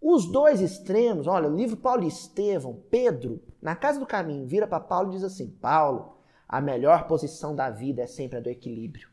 [0.00, 4.66] Os dois extremos, olha, o livro Paulo e Estevão, Pedro, na Casa do Caminho, vira
[4.66, 6.16] para Paulo e diz assim: Paulo,
[6.48, 9.08] a melhor posição da vida é sempre a do equilíbrio.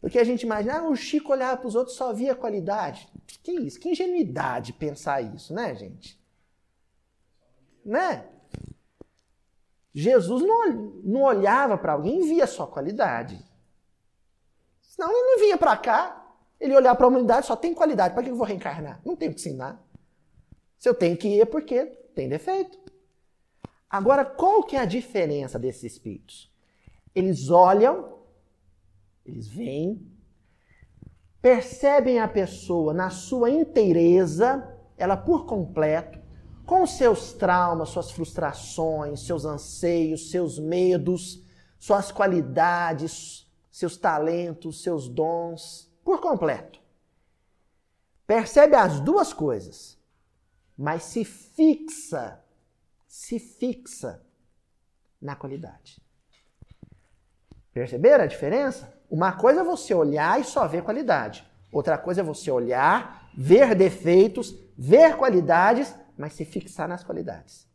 [0.00, 3.08] Porque a gente imagina, ah, o Chico olhava para os outros só via qualidade.
[3.42, 3.80] Que isso?
[3.80, 6.20] Que ingenuidade pensar isso, né, gente?
[7.84, 8.28] Né?
[9.94, 13.42] Jesus não, não olhava para alguém e via só qualidade.
[14.82, 16.25] Senão ele não vinha para cá.
[16.60, 18.14] Ele olhar para a humanidade só tem qualidade.
[18.14, 19.00] Para que eu vou reencarnar?
[19.04, 19.82] Não tem o que ensinar.
[20.78, 22.78] Se eu tenho que ir é porque tem defeito.
[23.88, 26.52] Agora, qual que é a diferença desses espíritos?
[27.14, 28.18] Eles olham,
[29.24, 30.10] eles veem,
[31.40, 36.18] percebem a pessoa na sua inteireza, ela por completo,
[36.66, 41.42] com seus traumas, suas frustrações, seus anseios, seus medos,
[41.78, 46.78] suas qualidades, seus talentos, seus dons, por completo.
[48.24, 49.98] Percebe as duas coisas,
[50.78, 52.40] mas se fixa,
[53.08, 54.24] se fixa
[55.20, 56.00] na qualidade.
[57.72, 58.96] Perceberam a diferença?
[59.10, 61.44] Uma coisa é você olhar e só ver qualidade.
[61.72, 67.68] Outra coisa é você olhar, ver defeitos, ver qualidades, mas se fixar nas qualidades.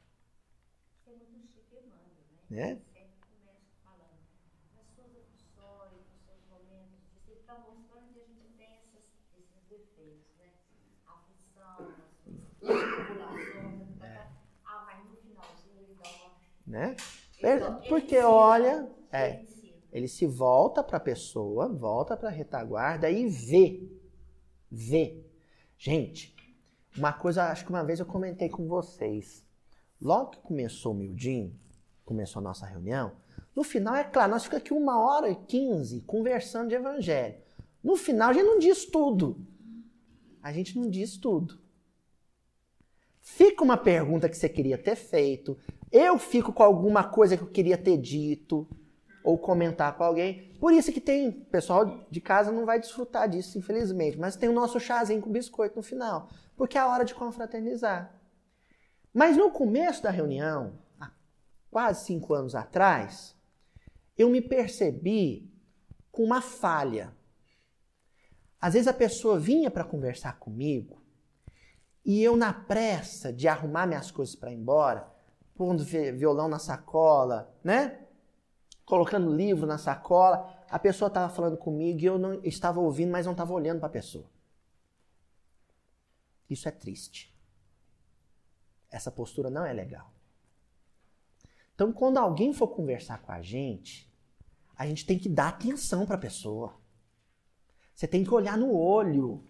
[1.05, 2.11] Emmanuel,
[2.49, 2.65] né?
[2.65, 2.79] Né?
[2.93, 4.17] Sempre começa falando
[4.75, 9.05] nas suas aflições, nos seus momentos, você está mostrando que a gente tem essas,
[9.37, 10.49] esses defeitos, né?
[11.07, 11.93] Aflição,
[12.59, 13.87] tribulação,
[14.65, 16.31] ah, mas no finalzinho ele dá uma.
[16.71, 16.95] Né?
[17.37, 19.43] Então, Porque olha, é,
[19.91, 23.91] Ele se volta para a pessoa, volta para a retaguarda e vê.
[24.71, 25.21] Vê.
[25.77, 26.33] Gente,
[26.97, 29.45] uma coisa, acho que uma vez eu comentei com vocês.
[30.01, 31.53] Logo que começou o Mildinho,
[32.05, 33.11] começou a nossa reunião,
[33.53, 37.35] no final, é claro, nós ficamos aqui uma hora e quinze conversando de evangelho.
[37.83, 39.45] No final, a gente não diz tudo.
[40.41, 41.60] A gente não diz tudo.
[43.33, 45.57] Fica uma pergunta que você queria ter feito.
[45.89, 48.67] Eu fico com alguma coisa que eu queria ter dito
[49.23, 50.53] ou comentar com alguém.
[50.59, 54.53] Por isso que tem, pessoal de casa não vai desfrutar disso, infelizmente, mas tem o
[54.53, 58.13] nosso chazinho com biscoito no final, porque é a hora de confraternizar.
[59.13, 61.09] Mas no começo da reunião, há
[61.71, 63.33] quase cinco anos atrás,
[64.17, 65.49] eu me percebi
[66.11, 67.15] com uma falha.
[68.59, 71.00] Às vezes a pessoa vinha para conversar comigo
[72.03, 75.09] e eu, na pressa de arrumar minhas coisas para ir embora,
[75.55, 77.99] pondo vi- violão na sacola, né?
[78.85, 83.25] Colocando livro na sacola, a pessoa estava falando comigo e eu não estava ouvindo, mas
[83.25, 84.25] não estava olhando para a pessoa.
[86.49, 87.33] Isso é triste.
[88.89, 90.11] Essa postura não é legal.
[91.73, 94.11] Então, quando alguém for conversar com a gente,
[94.75, 96.75] a gente tem que dar atenção para a pessoa.
[97.93, 99.43] Você tem que olhar no olho.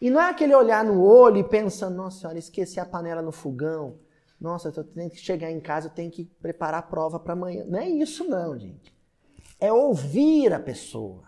[0.00, 3.32] E não é aquele olhar no olho e pensando, nossa senhora, esqueci a panela no
[3.32, 3.98] fogão.
[4.38, 7.64] Nossa, eu tenho que chegar em casa, eu tenho que preparar a prova para amanhã.
[7.66, 8.94] Não é isso, não, gente.
[9.58, 11.24] É ouvir a pessoa.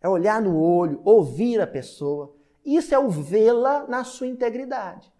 [0.00, 2.36] É olhar no olho, ouvir a pessoa.
[2.64, 5.10] Isso é o vê-la na sua integridade.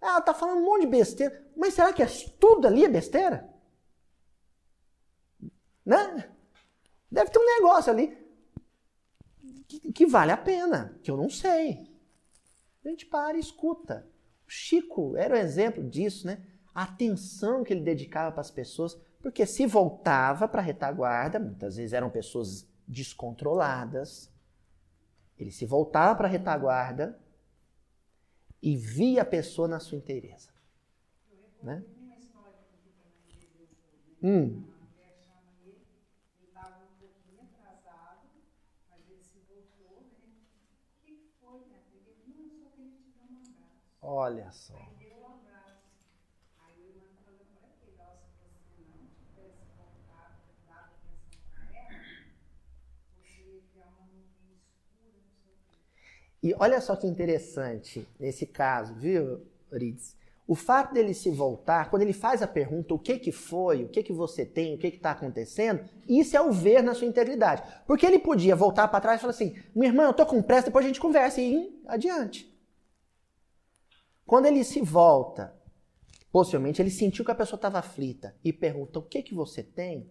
[0.00, 2.06] Ela está falando um monte de besteira, mas será que é,
[2.38, 3.50] tudo ali é besteira?
[5.84, 6.30] Né?
[7.10, 8.23] Deve ter um negócio ali
[9.66, 11.90] que, que vale a pena, que eu não sei.
[12.84, 14.06] A gente para e escuta.
[14.46, 16.44] O Chico era um exemplo disso, né?
[16.74, 21.76] A atenção que ele dedicava para as pessoas, porque se voltava para a retaguarda, muitas
[21.76, 24.30] vezes eram pessoas descontroladas,
[25.38, 27.18] ele se voltava para a retaguarda
[28.62, 30.50] e via a pessoa na sua inteireza.
[31.62, 31.82] Né?
[34.22, 34.73] Hum.
[44.04, 44.78] Olha só.
[56.42, 59.40] E olha só que interessante nesse caso, viu,
[59.72, 60.14] Rides?
[60.46, 63.88] O fato dele se voltar, quando ele faz a pergunta, o que que foi, o
[63.88, 67.06] que que você tem, o que que está acontecendo, isso é o ver na sua
[67.06, 67.62] integridade.
[67.86, 70.66] Porque ele podia voltar para trás e falar assim, minha irmã, eu tô com pressa,
[70.66, 72.53] depois a gente conversa e ir adiante.
[74.26, 75.54] Quando ele se volta,
[76.32, 80.10] possivelmente ele sentiu que a pessoa estava aflita e pergunta: O que, que você tem?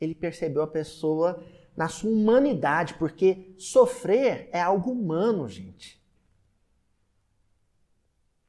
[0.00, 1.42] Ele percebeu a pessoa
[1.76, 6.04] na sua humanidade, porque sofrer é algo humano, gente.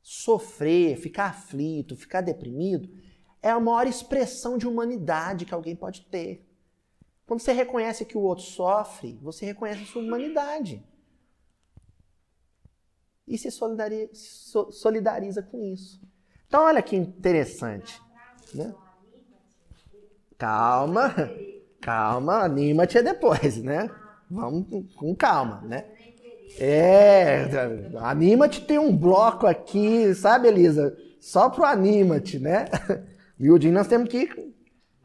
[0.01, 2.89] Sofrer, ficar aflito, ficar deprimido
[3.41, 6.45] é a maior expressão de humanidade que alguém pode ter.
[7.25, 10.84] Quando você reconhece que o outro sofre, você reconhece a sua humanidade
[13.28, 14.11] e se solidariza,
[14.71, 16.01] solidariza com isso.
[16.47, 18.01] Então, olha que interessante.
[18.53, 18.73] Né?
[20.38, 21.13] Calma,
[21.82, 23.89] calma, anima-te depois, né?
[24.30, 24.65] Vamos
[24.95, 25.86] com calma, né?
[26.59, 27.45] É,
[27.99, 30.97] anima-te tem um bloco aqui, sabe, Elisa?
[31.19, 32.65] Só pro anima-te, né?
[33.38, 34.53] Miudinho nós temos que ir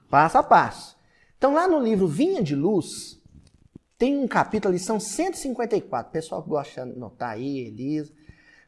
[0.09, 0.97] passo a passo.
[1.37, 3.21] Então, lá no livro Vinha de Luz,
[4.03, 6.09] tem um capítulo, lição 154.
[6.09, 8.13] O pessoal gosta de anotar aí, Elisa.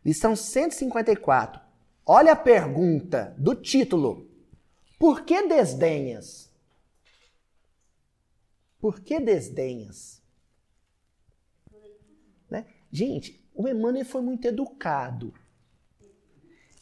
[0.05, 1.61] Lição 154.
[2.07, 4.31] Olha a pergunta do título.
[4.97, 6.53] Por que desdenhas?
[8.79, 10.23] Por que desdenhas?
[12.49, 12.65] Né?
[12.93, 15.35] Gente, o Emmanuel foi muito educado.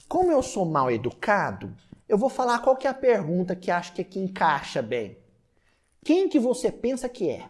[0.06, 1.74] Como eu sou mal educado,
[2.06, 5.16] eu vou falar qual que é a pergunta que acho que aqui encaixa bem.
[6.04, 7.48] Quem que você pensa que é?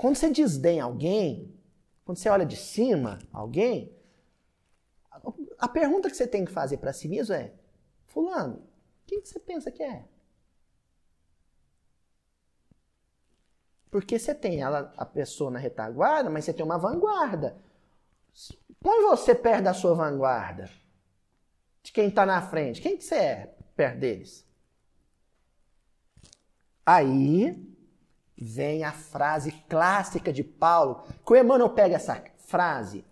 [0.00, 1.54] Quando você desdenha alguém,
[2.06, 3.94] quando você olha de cima alguém,
[5.58, 7.52] a pergunta que você tem que fazer para si mesmo é:
[8.06, 8.66] Fulano,
[9.06, 10.08] quem que você pensa que é?
[13.90, 17.62] Porque você tem ela, a pessoa na retaguarda, mas você tem uma vanguarda.
[18.80, 20.70] Põe você perto da sua vanguarda.
[21.82, 22.80] De quem está na frente.
[22.80, 24.48] Quem que você é perto deles?
[26.86, 27.69] Aí
[28.40, 33.04] vem a frase clássica de Paulo, que o Emmanuel pega essa frase,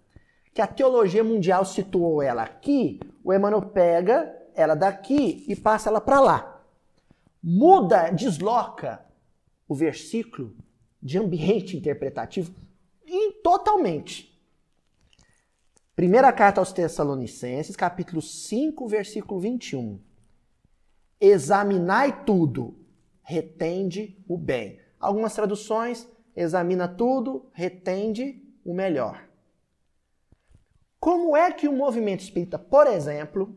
[0.55, 6.01] que a teologia mundial situou ela aqui, o Emmanuel pega ela daqui e passa ela
[6.01, 6.65] para lá.
[7.43, 9.05] Muda, desloca
[9.69, 10.57] o versículo
[11.01, 12.53] de ambiente interpretativo
[13.43, 14.29] totalmente.
[15.95, 20.01] Primeira carta aos Tessalonicenses, capítulo 5, versículo 21.
[21.21, 22.79] Examinai tudo,
[23.23, 24.81] retende o bem.
[24.99, 29.29] Algumas traduções examina tudo, retende o melhor.
[30.99, 33.57] Como é que o movimento espírita, por exemplo,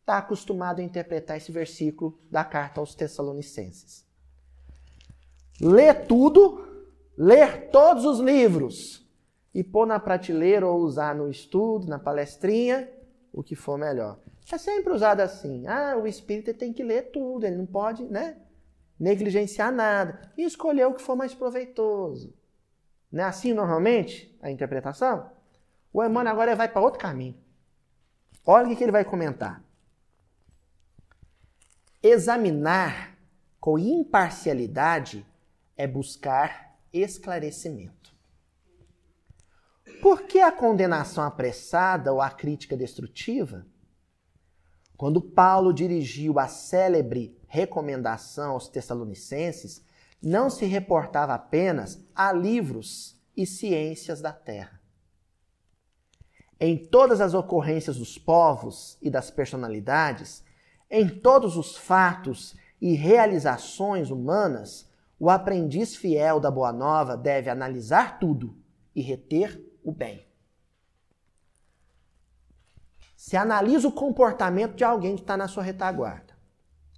[0.00, 4.06] está acostumado a interpretar esse versículo da carta aos Tessalonicenses?
[5.60, 6.66] Ler tudo,
[7.16, 9.06] ler todos os livros
[9.54, 12.90] e pôr na prateleira ou usar no estudo, na palestrinha,
[13.32, 14.18] o que for melhor.
[14.50, 15.66] É sempre usado assim.
[15.66, 18.36] Ah, o espírita tem que ler tudo, ele não pode, né?
[19.00, 22.34] Negligenciar nada e escolher o que for mais proveitoso.
[23.10, 25.32] Não é assim normalmente a interpretação?
[25.90, 27.34] O Emmanuel agora vai para outro caminho.
[28.44, 29.64] Olha o que ele vai comentar.
[32.02, 33.18] Examinar
[33.58, 35.26] com imparcialidade
[35.76, 38.14] é buscar esclarecimento.
[40.00, 43.66] Por que a condenação apressada ou a crítica destrutiva?
[44.96, 49.84] Quando Paulo dirigiu a célebre recomendação aos Tessalonicenses,
[50.22, 54.80] não se reportava apenas a livros e ciências da terra.
[56.60, 60.44] Em todas as ocorrências dos povos e das personalidades,
[60.88, 64.88] em todos os fatos e realizações humanas,
[65.18, 68.56] o aprendiz fiel da Boa Nova deve analisar tudo
[68.94, 70.24] e reter o bem.
[73.16, 76.29] Se analisa o comportamento de alguém que está na sua retaguarda,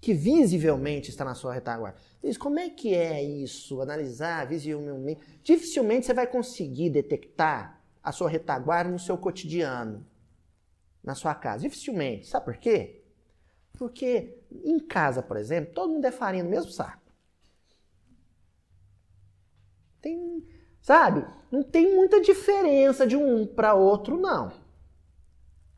[0.02, 1.96] que visivelmente está na sua retaguarda.
[2.20, 3.80] Diz, como é que é isso?
[3.80, 5.20] Analisar visivelmente.
[5.44, 10.04] Dificilmente você vai conseguir detectar a sua retaguarda no seu cotidiano,
[11.04, 11.62] na sua casa.
[11.62, 12.26] Dificilmente.
[12.26, 13.04] Sabe por quê?
[13.74, 17.00] Porque em casa, por exemplo, todo mundo é farinha no mesmo saco.
[20.00, 20.44] Tem,
[20.80, 21.24] sabe?
[21.48, 24.52] Não tem muita diferença de um para outro, não.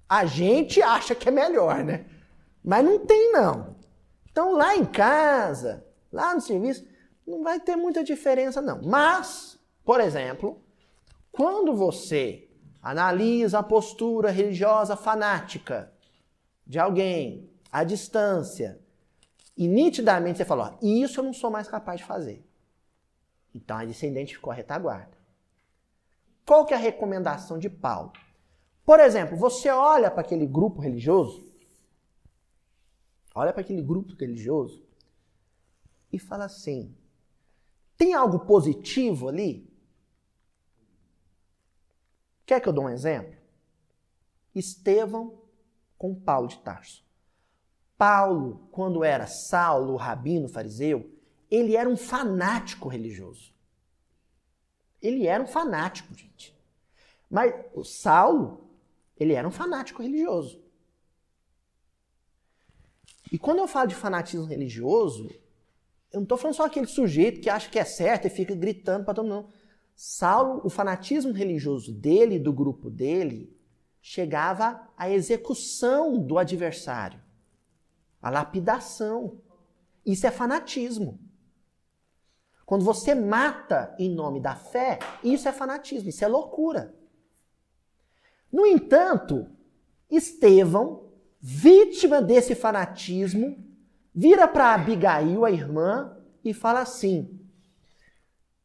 [0.09, 2.07] A gente acha que é melhor, né?
[2.65, 3.74] Mas não tem, não.
[4.35, 6.85] Então, lá em casa, lá no serviço,
[7.25, 8.83] não vai ter muita diferença, não.
[8.83, 10.61] Mas, por exemplo,
[11.31, 12.49] quando você
[12.83, 15.93] analisa a postura religiosa fanática
[16.67, 18.81] de alguém à distância
[19.57, 22.45] e nitidamente você fala, ó, isso eu não sou mais capaz de fazer.
[23.55, 25.17] Então aí você identificou a retaguarda.
[26.45, 28.13] Qual que é a recomendação de Paulo?
[28.85, 31.54] Por exemplo, você olha para aquele grupo religioso,
[33.35, 34.85] olha para aquele grupo religioso
[36.13, 36.95] e fala assim:
[37.97, 39.69] tem algo positivo ali?
[42.47, 43.37] Quer que eu dou um exemplo?
[44.55, 45.43] Estevão
[45.97, 47.05] com Paulo de Tarso.
[47.97, 51.11] Paulo, quando era Saulo, o rabino fariseu,
[51.51, 53.55] ele era um fanático religioso.
[55.01, 56.55] Ele era um fanático, gente.
[57.31, 58.65] Mas o Saulo
[59.17, 60.64] ele era um fanático religioso.
[63.35, 65.29] E quando eu falo de fanatismo religioso,
[66.13, 69.05] eu não estou falando só aquele sujeito que acha que é certo e fica gritando
[69.05, 69.49] para todo mundo.
[69.97, 73.53] Saulo, o fanatismo religioso dele, do grupo dele,
[74.01, 77.21] chegava à execução do adversário,
[78.23, 79.41] à lapidação.
[80.07, 81.19] Isso é fanatismo.
[82.65, 86.95] Quando você mata em nome da fé, isso é fanatismo, isso é loucura.
[88.53, 89.51] No entanto,
[90.09, 91.04] Estevão,
[91.47, 93.63] vítima desse fanatismo,
[94.15, 97.39] vira para Abigail, a irmã, e fala assim: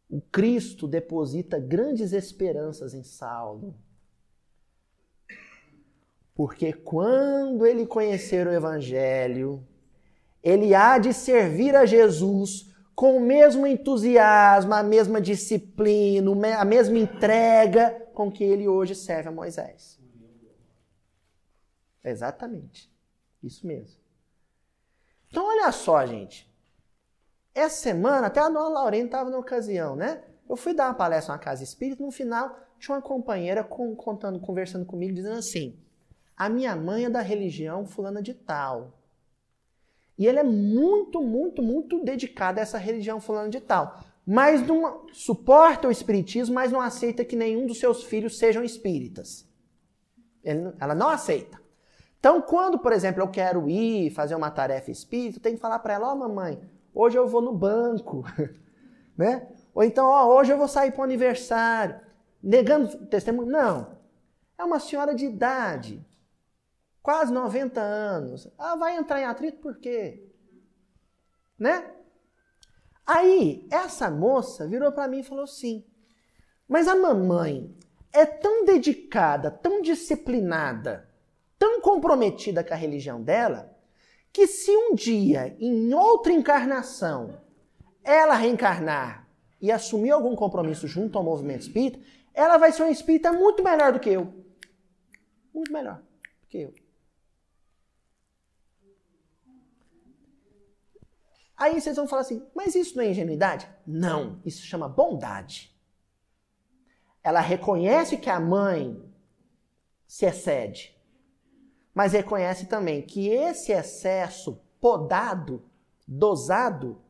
[0.10, 3.76] O Cristo deposita grandes esperanças em Saulo.
[6.34, 9.62] Porque quando ele conhecer o Evangelho,
[10.42, 16.98] ele há de servir a Jesus com o mesmo entusiasmo, a mesma disciplina, a mesma
[16.98, 19.99] entrega com que ele hoje serve a Moisés.
[22.04, 22.92] Exatamente.
[23.44, 24.00] Isso mesmo.
[25.28, 26.50] Então, olha só, gente.
[27.54, 30.24] Essa semana, até a dona Laurene estava na ocasião, né?
[30.50, 34.40] Eu fui dar uma palestra na casa espírita, no final tinha uma companheira com, contando,
[34.40, 35.78] conversando comigo, dizendo assim:
[36.36, 38.98] a minha mãe é da religião fulana de tal.
[40.18, 44.04] E ele é muito, muito, muito dedicado a essa religião fulano de tal.
[44.26, 49.48] Mas não suporta o espiritismo, mas não aceita que nenhum dos seus filhos sejam espíritas.
[50.44, 51.60] Ela não aceita.
[52.20, 55.80] Então, quando, por exemplo, eu quero ir fazer uma tarefa espírita, eu tenho que falar
[55.80, 56.62] para ela: Ó, oh, mamãe,
[56.94, 58.24] hoje eu vou no banco.
[59.18, 59.50] né?
[59.74, 62.00] Ou então, ó, oh, hoje eu vou sair para o aniversário.
[62.42, 63.50] Negando testemunho?
[63.50, 63.98] Não.
[64.58, 66.06] É uma senhora de idade
[67.02, 68.48] quase 90 anos.
[68.58, 70.30] Ah, vai entrar em atrito por quê?
[71.58, 71.92] Né?
[73.06, 75.86] Aí, essa moça virou para mim e falou assim:
[76.68, 77.76] Mas a mamãe
[78.14, 81.09] é tão dedicada, tão disciplinada,
[81.60, 83.78] tão comprometida com a religião dela,
[84.32, 87.42] que se um dia, em outra encarnação,
[88.04, 89.28] ela reencarnar
[89.62, 92.00] e assumir algum compromisso junto ao movimento espírita,
[92.34, 94.34] ela vai ser uma espírita muito melhor do que eu.
[95.54, 96.02] Muito melhor
[96.42, 96.74] do que eu.
[101.58, 103.70] Aí vocês vão falar assim, mas isso não é ingenuidade?
[103.86, 105.78] Não, isso chama bondade.
[107.22, 109.04] Ela reconhece que a mãe
[110.08, 110.98] se excede,
[112.00, 115.62] mas reconhece também que esse excesso podado,
[116.08, 117.02] dosado,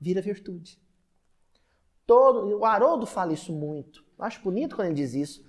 [0.00, 0.80] vira virtude.
[2.06, 4.04] Todo, o Haroldo fala isso muito.
[4.16, 5.44] Eu acho bonito quando ele diz isso.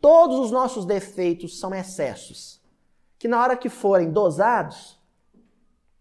[0.00, 2.60] Todos os nossos defeitos são excessos,
[3.20, 5.00] que na hora que forem dosados,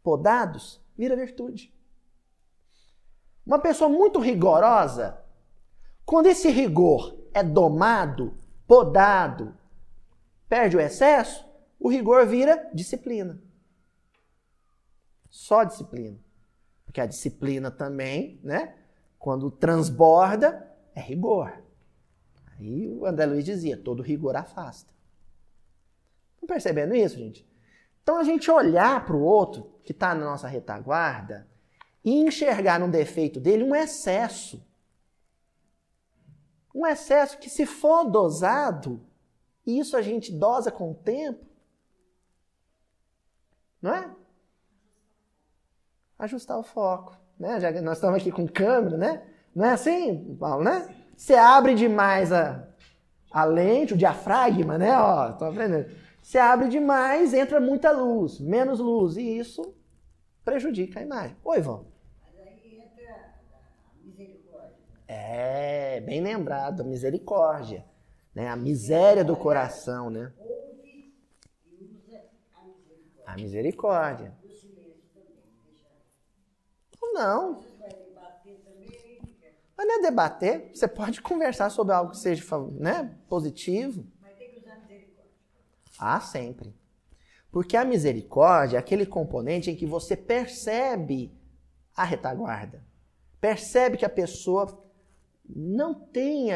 [0.01, 1.71] podados, vira virtude.
[3.45, 5.23] Uma pessoa muito rigorosa,
[6.03, 8.33] quando esse rigor é domado,
[8.65, 9.55] podado,
[10.49, 11.44] perde o excesso,
[11.79, 13.39] o rigor vira disciplina.
[15.29, 16.17] Só disciplina.
[16.85, 18.75] Porque a disciplina também, né?
[19.19, 21.61] Quando transborda, é rigor.
[22.57, 24.93] Aí o André Luiz dizia: todo rigor afasta.
[26.33, 27.47] Estão percebendo isso, gente?
[28.01, 31.47] Então a gente olhar para o outro que está na nossa retaguarda
[32.03, 34.63] e enxergar no defeito dele um excesso.
[36.73, 39.01] Um excesso que, se for dosado,
[39.65, 41.45] e isso a gente dosa com o tempo,
[43.85, 44.09] não é?
[46.17, 47.15] Ajustar o foco.
[47.39, 47.59] Né?
[47.59, 49.23] Já nós estamos aqui com câmera, né?
[49.53, 50.93] Não é assim, Paulo, né?
[51.15, 52.67] Você abre demais a,
[53.31, 54.97] a lente, o diafragma, né?
[54.97, 55.95] Ó, tô aprendendo.
[56.21, 59.75] Você abre demais, entra muita luz, menos luz, e isso
[60.43, 61.37] prejudica a imagem.
[61.43, 61.85] Oi, Ivan.
[62.23, 64.77] Mas aí entra a misericórdia.
[65.07, 67.85] É, bem lembrado, a misericórdia.
[68.33, 68.47] Né?
[68.49, 70.33] A miséria do coração, né?
[70.39, 71.13] Ouve
[71.65, 72.23] e usa
[73.24, 74.33] a misericórdia.
[74.37, 74.95] A misericórdia.
[77.13, 77.63] Não,
[79.77, 80.71] mas não é debater.
[80.73, 84.05] Você pode conversar sobre algo que seja né, positivo.
[85.99, 86.73] Ah, sempre.
[87.51, 91.31] Porque a misericórdia é aquele componente em que você percebe
[91.95, 92.83] a retaguarda.
[93.39, 94.83] Percebe que a pessoa
[95.47, 96.47] não tem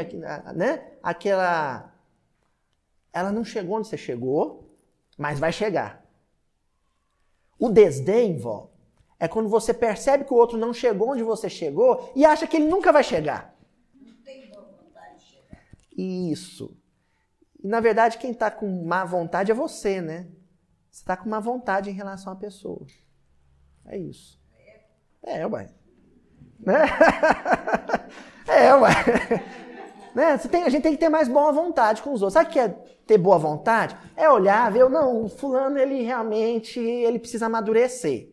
[0.55, 1.93] né, aquela.
[3.13, 4.77] Ela não chegou onde você chegou,
[5.17, 5.99] mas vai chegar.
[7.60, 8.72] O desdém, vó,
[9.20, 12.55] é quando você percebe que o outro não chegou onde você chegou e acha que
[12.55, 13.53] ele nunca vai chegar.
[15.95, 16.74] Isso.
[17.62, 20.30] E na verdade, quem está com má vontade é você, né?
[20.89, 22.88] Você está com má vontade em relação à pessoa.
[23.86, 24.39] É isso.
[25.22, 25.70] É, ué.
[26.60, 26.86] Né?
[28.47, 28.91] É, ué.
[30.14, 30.38] Né?
[30.38, 32.34] Tem, a gente tem que ter mais boa vontade com os outros.
[32.34, 32.70] Sabe o que é
[33.05, 33.97] ter boa vontade?
[34.16, 38.30] É olhar, ver, não, o fulano, ele realmente, ele precisa amadurecer.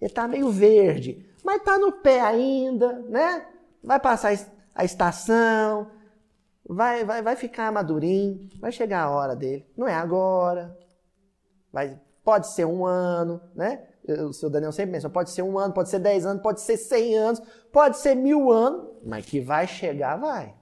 [0.00, 3.46] Ele está meio verde, mas está no pé ainda, né?
[3.82, 4.32] Vai passar
[4.74, 5.90] a estação,
[6.68, 9.66] vai, vai, vai ficar madurinho, vai chegar a hora dele.
[9.76, 10.76] Não é agora.
[11.72, 13.84] Vai, pode ser um ano, né?
[14.26, 16.76] O seu Daniel sempre pensa, pode ser um ano, pode ser dez anos, pode ser
[16.76, 17.40] cem anos,
[17.72, 20.54] pode ser mil anos, mas que vai chegar, vai.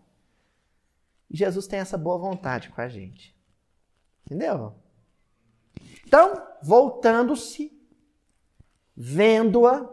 [1.31, 3.37] E Jesus tem essa boa vontade com a gente.
[4.27, 4.75] Entendeu?
[6.05, 7.73] Então, voltando-se,
[8.97, 9.89] vendo-a,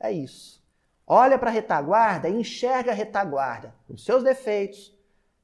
[0.00, 0.64] é isso.
[1.06, 4.96] Olha para a retaguarda, enxerga a retaguarda, com seus defeitos,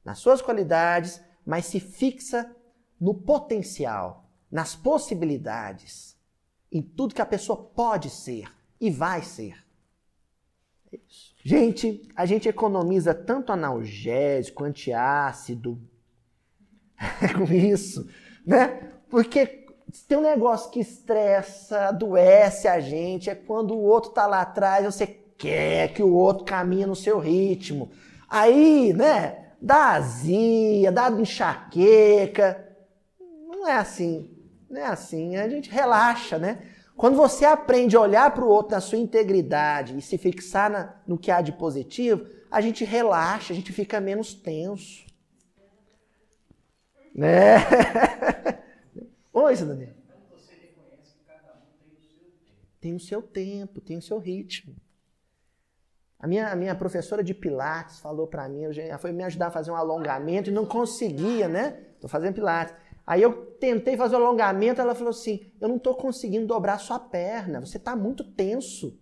[0.03, 2.55] nas suas qualidades, mas se fixa
[2.99, 6.17] no potencial, nas possibilidades,
[6.71, 9.65] em tudo que a pessoa pode ser e vai ser.
[10.91, 11.34] É isso.
[11.47, 15.79] Gente, a gente economiza tanto analgésico, antiácido
[17.37, 18.09] com isso,
[18.43, 18.93] né?
[19.11, 19.67] Porque
[20.07, 24.85] tem um negócio que estressa, adoece a gente, é quando o outro tá lá atrás,
[24.85, 27.91] você quer que o outro caminhe no seu ritmo.
[28.27, 32.75] Aí, né, dá azia, dá enxaqueca.
[33.47, 34.31] Não é assim.
[34.67, 35.35] Não é assim.
[35.35, 36.57] A gente relaxa, né?
[36.97, 40.95] Quando você aprende a olhar para o outro na sua integridade e se fixar na-
[41.05, 45.05] no que há de positivo, a gente relaxa, a gente fica menos tenso.
[47.13, 47.55] Né?
[49.33, 49.93] Oi, Daniel.
[52.79, 54.75] Tem o seu tempo, tem o seu ritmo.
[56.19, 59.51] A minha, a minha professora de Pilates falou para mim, ela foi me ajudar a
[59.51, 61.71] fazer um alongamento e não conseguia, né?
[61.99, 62.73] Tô fazendo Pilates.
[63.05, 66.99] Aí eu tentei fazer o alongamento, ela falou assim: Eu não tô conseguindo dobrar sua
[66.99, 68.97] perna, você tá muito tenso.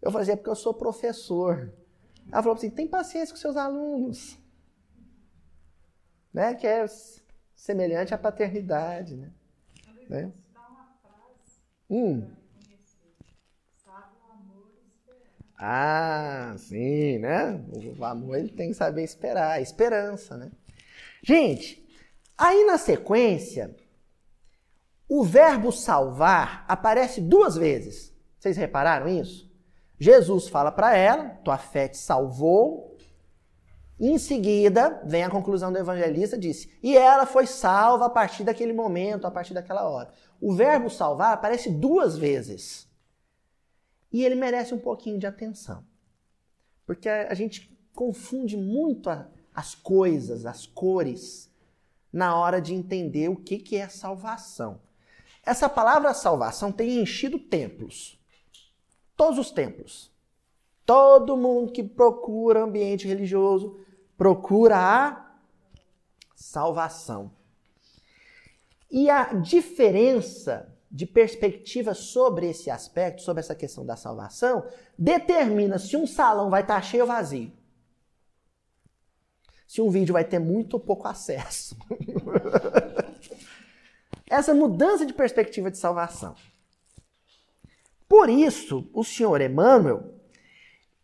[0.00, 1.72] Eu falei: É porque eu sou professor.
[2.32, 4.38] Ela falou assim: Tem paciência com seus alunos.
[6.32, 6.54] Né?
[6.54, 6.86] Que é
[7.54, 9.30] semelhante à paternidade, né?
[10.08, 10.32] né?
[11.88, 12.30] Hum.
[15.58, 17.64] Ah, sim, né?
[17.98, 20.50] O amor ele tem que saber esperar, esperança, né?
[21.22, 21.85] Gente,
[22.36, 23.74] aí na sequência,
[25.08, 28.14] o verbo salvar aparece duas vezes.
[28.38, 29.50] Vocês repararam isso?
[29.98, 32.96] Jesus fala para ela, tua fé te salvou.
[33.98, 38.74] Em seguida, vem a conclusão do evangelista, disse, e ela foi salva a partir daquele
[38.74, 40.12] momento, a partir daquela hora.
[40.38, 42.86] O verbo salvar aparece duas vezes.
[44.12, 45.82] E ele merece um pouquinho de atenção.
[46.84, 51.50] Porque a, gente confunde muito a- as coisas, as cores,
[52.16, 54.80] na hora de entender o que, que é salvação.
[55.44, 58.18] Essa palavra salvação tem enchido templos.
[59.14, 60.10] Todos os templos.
[60.86, 63.78] Todo mundo que procura ambiente religioso
[64.16, 65.30] procura a
[66.34, 67.30] salvação.
[68.90, 75.98] E a diferença de perspectiva sobre esse aspecto, sobre essa questão da salvação, determina se
[75.98, 77.52] um salão vai estar cheio ou vazio.
[79.76, 81.76] Se um vídeo vai ter muito ou pouco acesso.
[84.26, 86.34] Essa mudança de perspectiva de salvação.
[88.08, 90.14] Por isso, o senhor Emmanuel,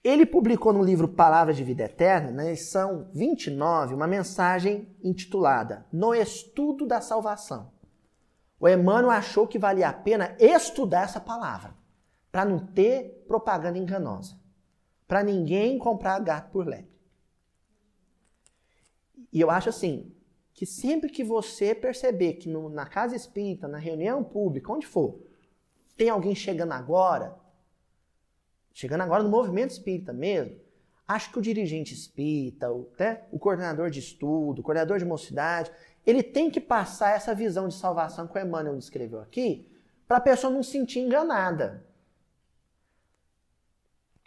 [0.02, 6.14] ele publicou no livro Palavras de Vida Eterna, na edição 29, uma mensagem intitulada No
[6.14, 7.70] Estudo da Salvação.
[8.58, 11.74] O Emmanuel achou que valia a pena estudar essa palavra,
[12.30, 14.34] para não ter propaganda enganosa,
[15.06, 16.91] para ninguém comprar gato por lebre.
[19.32, 20.12] E eu acho assim,
[20.52, 25.18] que sempre que você perceber que no, na casa espírita, na reunião pública, onde for,
[25.96, 27.36] tem alguém chegando agora,
[28.72, 30.60] chegando agora no movimento espírita mesmo,
[31.08, 35.70] acho que o dirigente espírita, o, né, o coordenador de estudo, o coordenador de mocidade,
[36.06, 39.68] ele tem que passar essa visão de salvação que o Emmanuel descreveu aqui,
[40.06, 41.86] para a pessoa não se sentir enganada.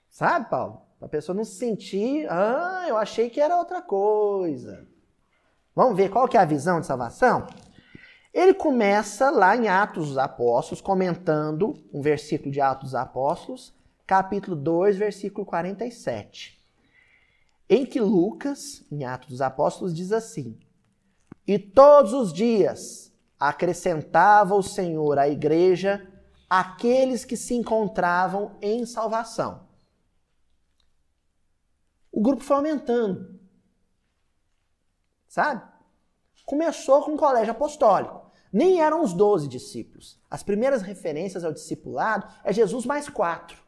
[0.10, 0.82] Sabe, Paulo?
[0.98, 4.88] Para a pessoa não se sentir, ah, eu achei que era outra coisa.
[5.76, 7.46] Vamos ver qual que é a visão de salvação?
[8.34, 13.74] Ele começa lá em Atos dos Apóstolos, comentando um versículo de Atos dos Apóstolos,
[14.08, 16.58] capítulo 2, versículo 47.
[17.70, 20.58] Em que Lucas, em Atos dos Apóstolos, diz assim:
[21.46, 26.08] E todos os dias acrescentava o Senhor à igreja
[26.50, 29.68] aqueles que se encontravam em salvação.
[32.12, 33.35] O grupo foi aumentando
[35.36, 35.62] sabe?
[36.46, 38.32] Começou com o colégio apostólico.
[38.54, 40.18] Nem eram os doze discípulos.
[40.32, 43.62] As primeiras referências ao discipulado é Jesus mais quatro.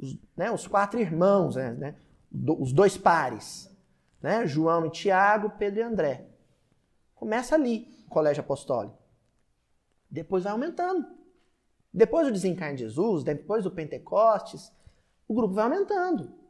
[0.00, 1.96] Os, né, os quatro irmãos, né, né,
[2.58, 3.70] os dois pares.
[4.20, 6.26] Né, João e Tiago, Pedro e André.
[7.14, 8.98] Começa ali o colégio apostólico.
[10.10, 11.06] Depois vai aumentando.
[11.94, 14.72] Depois do desencarne de Jesus, depois do Pentecostes,
[15.28, 16.45] o grupo vai aumentando.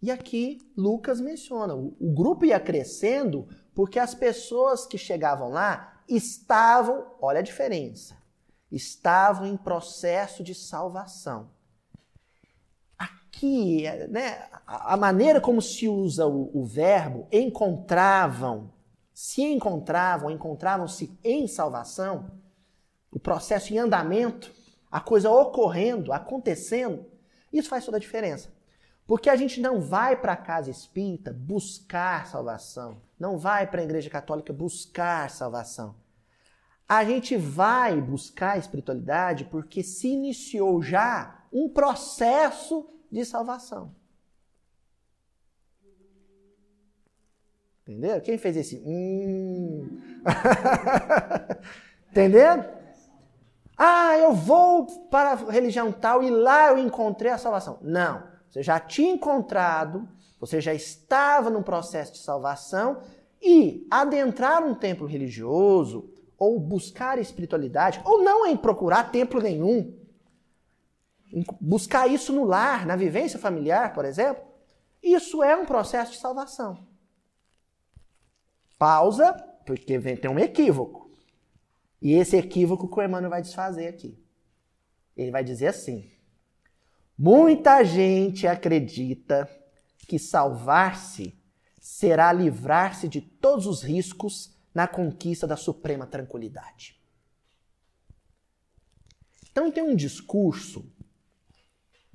[0.00, 6.02] E aqui Lucas menciona, o, o grupo ia crescendo porque as pessoas que chegavam lá
[6.08, 8.16] estavam, olha a diferença,
[8.70, 11.50] estavam em processo de salvação.
[12.96, 18.72] Aqui, né, a maneira como se usa o, o verbo encontravam,
[19.12, 22.30] se encontravam, encontravam-se em salvação,
[23.10, 24.52] o processo em andamento,
[24.90, 27.04] a coisa ocorrendo, acontecendo,
[27.52, 28.52] isso faz toda a diferença.
[29.08, 33.84] Porque a gente não vai para a casa espírita buscar salvação, não vai para a
[33.84, 35.94] igreja católica buscar salvação.
[36.86, 43.94] A gente vai buscar a espiritualidade porque se iniciou já um processo de salvação.
[47.80, 48.20] Entendeu?
[48.20, 48.82] Quem fez esse?
[48.84, 50.02] Hum.
[52.12, 52.62] Entendeu?
[53.74, 57.78] Ah, eu vou para a religião tal e lá eu encontrei a salvação.
[57.80, 58.37] Não.
[58.50, 60.08] Você já tinha encontrado,
[60.40, 63.02] você já estava num processo de salvação
[63.40, 69.98] e adentrar um templo religioso ou buscar espiritualidade, ou não em procurar templo nenhum,
[71.60, 74.44] buscar isso no lar, na vivência familiar, por exemplo,
[75.02, 76.86] isso é um processo de salvação.
[78.78, 79.32] Pausa,
[79.66, 81.10] porque ter um equívoco.
[82.00, 84.16] E esse equívoco que o Emmanuel vai desfazer aqui.
[85.16, 86.08] Ele vai dizer assim:
[87.18, 89.50] Muita gente acredita
[90.06, 91.36] que salvar-se
[91.80, 97.02] será livrar-se de todos os riscos na conquista da suprema tranquilidade.
[99.50, 100.88] Então tem um discurso,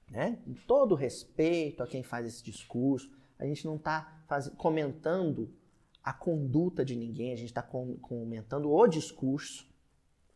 [0.09, 0.39] né?
[0.45, 4.23] Com todo respeito a quem faz esse discurso, a gente não está
[4.57, 5.53] comentando
[6.01, 9.67] a conduta de ninguém, a gente está com comentando o discurso,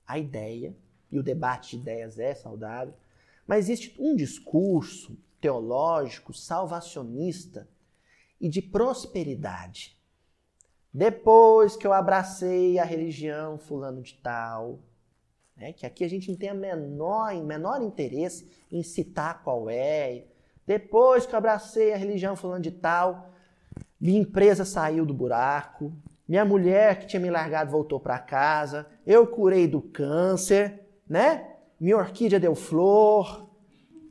[0.06, 0.76] a ideia,
[1.10, 2.94] e o debate de ideias é saudável.
[3.48, 7.68] Mas existe um discurso teológico salvacionista
[8.40, 9.98] e de prosperidade.
[10.94, 14.80] Depois que eu abracei a religião fulano de tal,
[15.56, 20.26] né, que aqui a gente não tem a menor, menor interesse em citar qual é.
[20.66, 23.32] Depois que eu abracei a religião fulano de tal,
[24.00, 25.94] minha empresa saiu do buraco,
[26.28, 31.57] minha mulher que tinha me largado voltou para casa, eu curei do câncer, né?
[31.80, 33.50] Minha orquídea deu flor,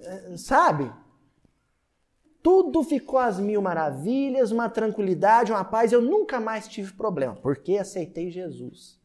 [0.00, 0.92] eh, sabe?
[2.42, 5.92] Tudo ficou às mil maravilhas, uma tranquilidade, uma paz.
[5.92, 9.00] Eu nunca mais tive problema, porque aceitei Jesus.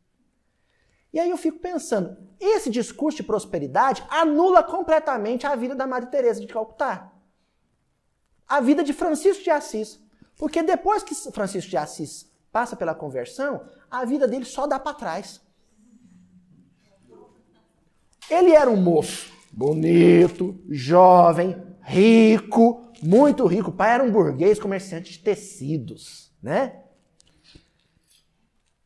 [1.13, 6.09] E aí eu fico pensando, esse discurso de prosperidade anula completamente a vida da Madre
[6.09, 7.11] Teresa de Calcutá.
[8.47, 9.99] A vida de Francisco de Assis.
[10.37, 14.95] Porque depois que Francisco de Assis passa pela conversão, a vida dele só dá para
[14.95, 15.41] trás.
[18.31, 23.71] Ele era um moço bonito, jovem, rico, Muito rico.
[23.71, 26.83] O pai era um burguês comerciante de tecidos, né?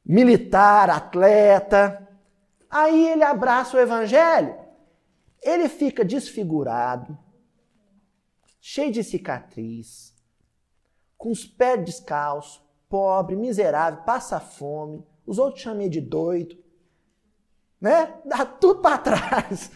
[0.03, 2.07] Militar, atleta.
[2.69, 4.55] Aí ele abraça o evangelho.
[5.43, 7.15] Ele fica desfigurado,
[8.59, 10.15] cheio de cicatriz,
[11.17, 15.05] com os pés descalços, pobre, miserável, passa fome.
[15.23, 16.64] Os outros chamam ele de doido.
[17.85, 18.15] Né?
[18.25, 19.69] Dá tudo para trás.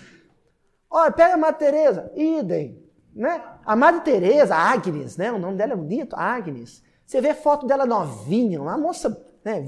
[0.90, 2.84] Olha, pega a Madre Teresa, idem.
[3.14, 3.40] Né?
[3.64, 5.32] A Madre Teresa, Agnes, né?
[5.32, 6.82] o nome dela é bonito, Agnes.
[7.06, 9.64] Você vê foto dela novinha, uma moça né,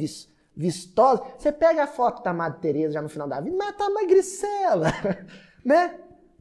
[0.55, 1.21] vistosa.
[1.37, 4.87] Você pega a foto da Madre Teresa já no final da vida, mata a magricela.
[5.63, 5.99] né?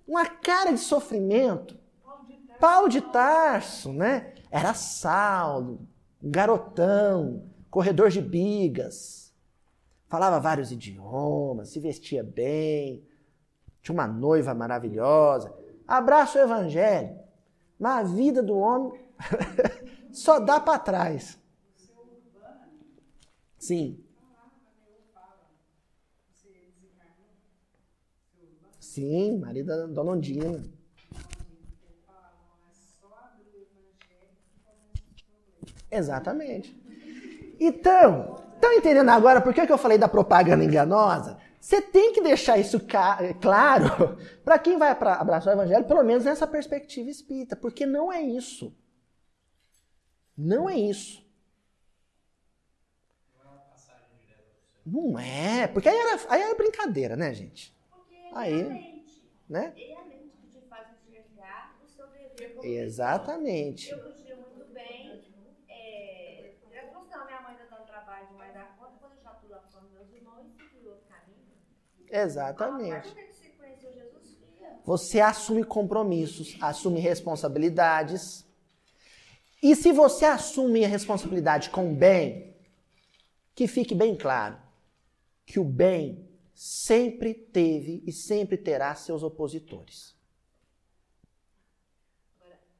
[0.09, 1.79] Uma cara de sofrimento.
[2.59, 4.33] Paulo de Tarso, né?
[4.51, 5.87] Era Saulo,
[6.23, 9.20] garotão, corredor de bigas.
[10.11, 13.07] Falava vários idiomas, se vestia bem,
[13.81, 15.55] tinha uma noiva maravilhosa.
[15.87, 17.17] Abraça o evangelho.
[17.79, 19.01] Mas a vida do homem
[20.11, 21.39] só dá para trás.
[23.57, 24.05] Sim.
[28.81, 30.61] Sim, marido da Dona Ondina.
[35.89, 36.77] Exatamente.
[37.61, 41.39] Então, estão entendendo agora por que eu falei da propaganda enganosa?
[41.61, 42.81] Você tem que deixar isso
[43.41, 48.23] claro para quem vai abraçar o evangelho, pelo menos nessa perspectiva espírita, porque não é
[48.23, 48.75] isso.
[50.37, 51.29] Não é isso.
[54.85, 57.77] Não é, porque aí era, aí era brincadeira, né, gente?
[58.33, 59.05] Aí,
[59.49, 59.75] né?
[62.63, 63.91] Exatamente.
[63.91, 65.23] Eu podia muito bem.
[65.69, 69.23] É, eu falei assim, não, minha mãe está dando trabalho demais da conta, quando eu
[69.23, 71.53] já estou lá falando meus irmãos, e seguir outro caminho.
[72.11, 73.15] Exatamente.
[74.85, 78.45] Você assume compromissos, assume responsabilidades.
[79.63, 82.57] E se você assume a responsabilidade com o bem,
[83.55, 84.59] que fique bem claro
[85.45, 90.17] que o bem sempre teve e sempre terá seus opositores.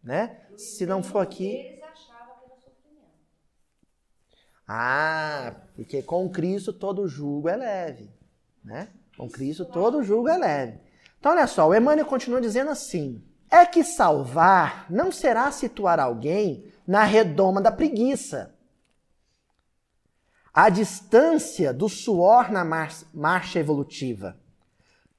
[0.03, 0.47] Né?
[0.57, 1.79] Se não for aqui.
[4.67, 8.11] Ah, porque com Cristo todo julgo é leve.
[8.63, 8.93] Né?
[9.21, 10.81] Com Cristo todo julgo é leve.
[11.19, 16.73] Então, olha só, o Emmanuel continua dizendo assim: é que salvar não será situar alguém
[16.87, 18.57] na redoma da preguiça.
[20.55, 24.41] A distância do suor na marcha evolutiva.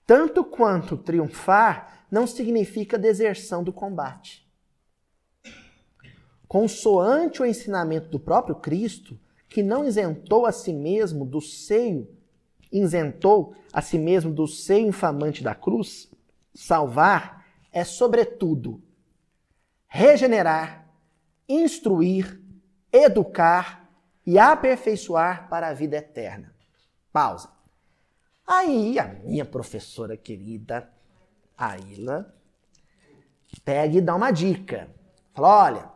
[0.04, 4.52] Tanto quanto triunfar não significa deserção do combate.
[6.48, 12.20] Consoante o ensinamento do próprio Cristo, que não isentou a si mesmo do seio,
[12.72, 16.12] isentou a si mesmo do seio infamante da cruz,
[16.54, 18.82] salvar é, sobretudo,
[19.88, 20.90] regenerar,
[21.48, 22.42] instruir,
[22.92, 23.90] educar
[24.26, 26.54] e aperfeiçoar para a vida eterna.
[27.12, 27.50] Pausa.
[28.46, 30.92] Aí a minha professora querida,
[31.58, 32.34] Aila,
[33.64, 34.90] pega e dá uma dica.
[35.34, 35.92] Fala: olha,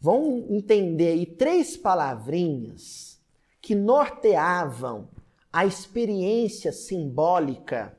[0.00, 3.20] vão entender aí três palavrinhas
[3.60, 5.08] que norteavam
[5.56, 7.98] a experiência simbólica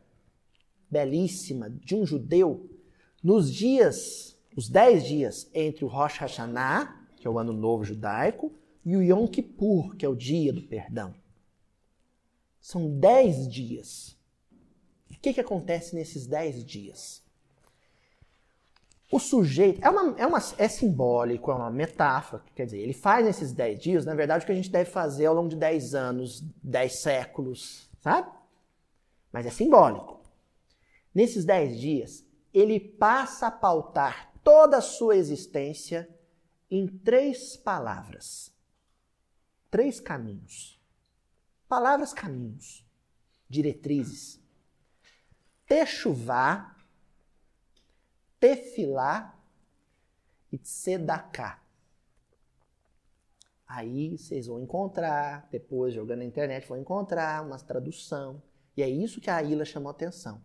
[0.92, 2.70] belíssima de um judeu
[3.24, 8.54] nos dias, os dez dias entre o Rosh Hashanah, que é o ano novo judaico,
[8.86, 11.16] e o Yom Kippur, que é o dia do perdão.
[12.62, 14.16] São dez dias.
[15.10, 17.24] O que, que acontece nesses dez dias?
[19.10, 23.26] O sujeito é, uma, é, uma, é simbólico, é uma metáfora, quer dizer, ele faz
[23.26, 25.96] nesses dez dias, na verdade, o que a gente deve fazer ao longo de dez
[25.96, 28.30] anos, dez séculos, sabe?
[29.32, 30.20] Mas é simbólico.
[31.16, 36.10] Nesses dez dias, ele passa a pautar toda a sua existência
[36.70, 38.54] em três palavras,
[39.72, 40.78] três caminhos.
[41.68, 42.86] Palavras, caminhos,
[43.50, 44.42] diretrizes.
[45.66, 46.77] Techuvá,
[48.40, 49.38] tefilá
[50.52, 51.62] e tzedaká.
[53.68, 58.42] Aí vocês vão encontrar, depois jogando na internet, vão encontrar uma tradução.
[58.76, 60.42] E é isso que a Ilha chamou atenção.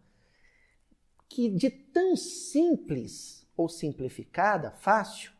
[1.28, 5.32] Que de tão simples ou simplificada, fácil,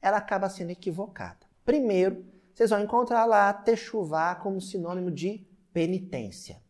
[0.00, 1.46] ela acaba sendo equivocada.
[1.64, 6.60] Primeiro, vocês vão encontrar lá techuvá como sinônimo de penitência.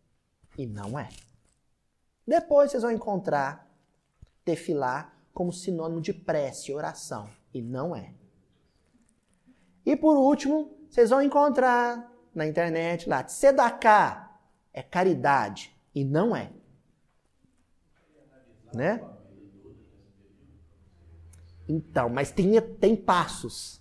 [0.57, 1.09] E não é.
[2.27, 3.69] Depois vocês vão encontrar
[4.45, 7.29] tefilá como sinônimo de prece, oração.
[7.53, 8.15] E não é.
[9.85, 14.39] E por último, vocês vão encontrar na internet lá, sedaká
[14.73, 15.75] é caridade.
[15.95, 16.51] E não é.
[18.75, 19.05] Né?
[21.69, 23.81] Então, mas tem, tem passos.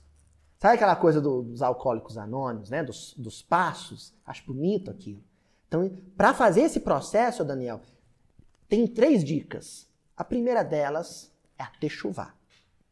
[0.60, 2.84] Sabe aquela coisa do- dos alcoólicos anônimos, né?
[2.84, 4.14] Dos, dos passos?
[4.26, 5.24] Acho bonito aquilo.
[5.68, 7.82] Então, para fazer esse processo, Daniel,
[8.68, 9.89] tem três dicas.
[10.16, 11.30] A primeira delas
[11.62, 12.36] é a techuvá,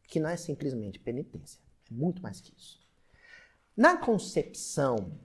[0.04, 1.60] que não é simplesmente penitência,
[1.90, 2.78] é muito mais que isso.
[3.76, 5.18] Na concepção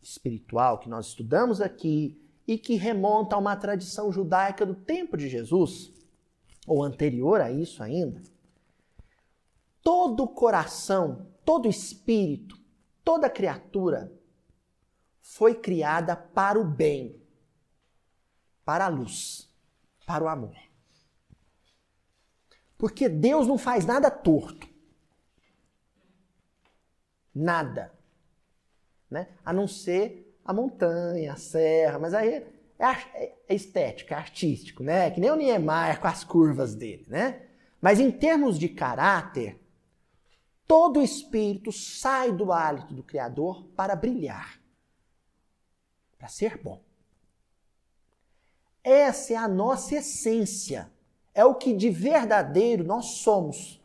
[0.00, 5.28] espiritual que nós estudamos aqui e que remonta a uma tradição judaica do tempo de
[5.28, 5.92] Jesus,
[6.66, 8.22] ou anterior a isso ainda,
[9.82, 12.58] todo coração, todo espírito,
[13.02, 14.12] toda criatura
[15.20, 17.20] foi criada para o bem,
[18.64, 19.50] para a luz,
[20.06, 20.54] para o amor.
[22.76, 24.68] Porque Deus não faz nada torto.
[27.34, 27.92] Nada.
[29.10, 29.28] Né?
[29.44, 32.44] A não ser a montanha, a serra, mas aí
[32.78, 35.10] é, ar- é estético, é artístico, né?
[35.10, 37.42] Que nem o Niemeyer com as curvas dele, né?
[37.80, 39.58] Mas em termos de caráter,
[40.66, 44.60] todo espírito sai do hálito do Criador para brilhar,
[46.18, 46.82] para ser bom.
[48.82, 50.92] Essa é a nossa essência.
[51.34, 53.82] É o que de verdadeiro nós somos.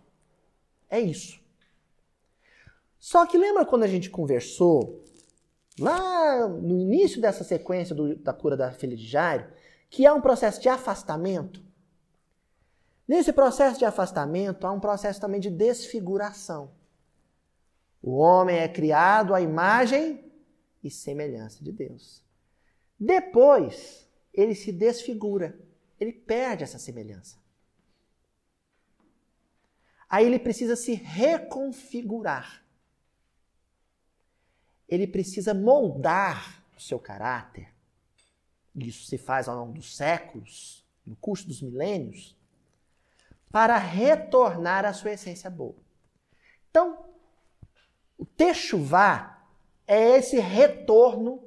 [0.90, 1.40] É isso.
[3.00, 5.04] Só que lembra quando a gente conversou
[5.80, 9.48] lá no início dessa sequência do- da cura da filha de Jairo,
[9.90, 11.64] que há um processo de afastamento?
[13.08, 16.72] Nesse processo de afastamento, há um processo também de desfiguração.
[18.04, 20.32] O homem é criado à imagem
[20.84, 22.24] e semelhança de Deus.
[23.00, 25.58] Depois, ele se desfigura,
[26.00, 27.39] ele perde essa semelhança.
[30.10, 32.66] Aí ele precisa se reconfigurar.
[34.88, 37.72] Ele precisa moldar o seu caráter.
[38.76, 42.36] Isso se faz ao longo dos séculos, no curso dos milênios,
[43.52, 45.76] para retornar à sua essência boa.
[46.70, 47.06] Então,
[48.18, 49.44] o techuvá
[49.86, 51.44] é esse retorno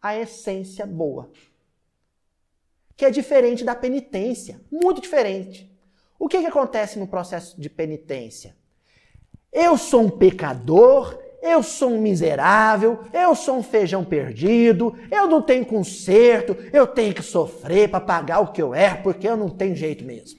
[0.00, 1.32] à essência boa.
[2.96, 5.71] Que é diferente da penitência, muito diferente.
[6.22, 8.54] O que, que acontece no processo de penitência?
[9.52, 15.42] Eu sou um pecador, eu sou um miserável, eu sou um feijão perdido, eu não
[15.42, 19.50] tenho conserto, eu tenho que sofrer para pagar o que eu erro, porque eu não
[19.50, 20.38] tenho jeito mesmo.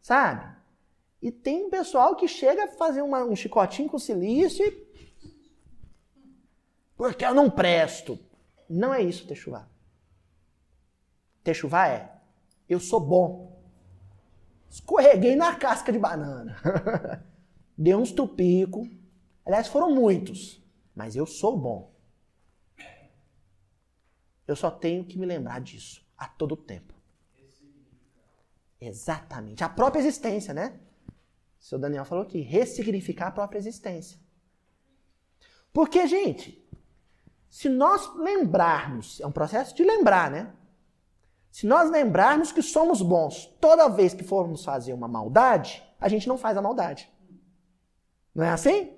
[0.00, 0.46] Sabe?
[1.20, 4.86] E tem um pessoal que chega a fazer uma- um chicotinho com silício e.
[6.96, 8.16] Porque eu não presto.
[8.70, 9.66] Não é isso, Techuvá.
[11.42, 12.12] Techuvá é:
[12.68, 13.51] eu sou bom.
[14.72, 16.56] Escorreguei na casca de banana.
[17.76, 18.88] Dei uns tupico.
[19.44, 20.64] Aliás, foram muitos.
[20.94, 21.94] Mas eu sou bom.
[24.48, 26.94] Eu só tenho que me lembrar disso a todo tempo.
[28.80, 29.62] Exatamente.
[29.62, 30.80] A própria existência, né?
[31.60, 34.18] O seu Daniel falou aqui, ressignificar a própria existência.
[35.70, 36.66] Porque, gente,
[37.50, 40.54] se nós lembrarmos, é um processo de lembrar, né?
[41.52, 46.26] Se nós lembrarmos que somos bons toda vez que formos fazer uma maldade, a gente
[46.26, 47.12] não faz a maldade.
[48.34, 48.96] Não é assim?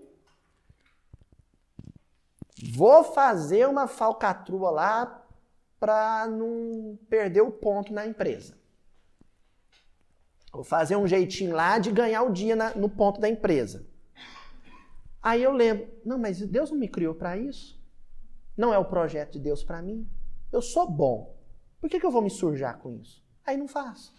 [2.72, 5.26] Vou fazer uma falcatrua lá
[5.80, 8.56] para não perder o ponto na empresa.
[10.52, 13.84] Vou fazer um jeitinho lá de ganhar o dia na- no ponto da empresa.
[15.20, 17.82] Aí eu lembro, não, mas Deus não me criou para isso.
[18.56, 20.08] Não é o projeto de Deus para mim.
[20.52, 21.33] Eu sou bom.
[21.84, 23.22] Por que, que eu vou me sujar com isso?
[23.44, 24.14] Aí não faço.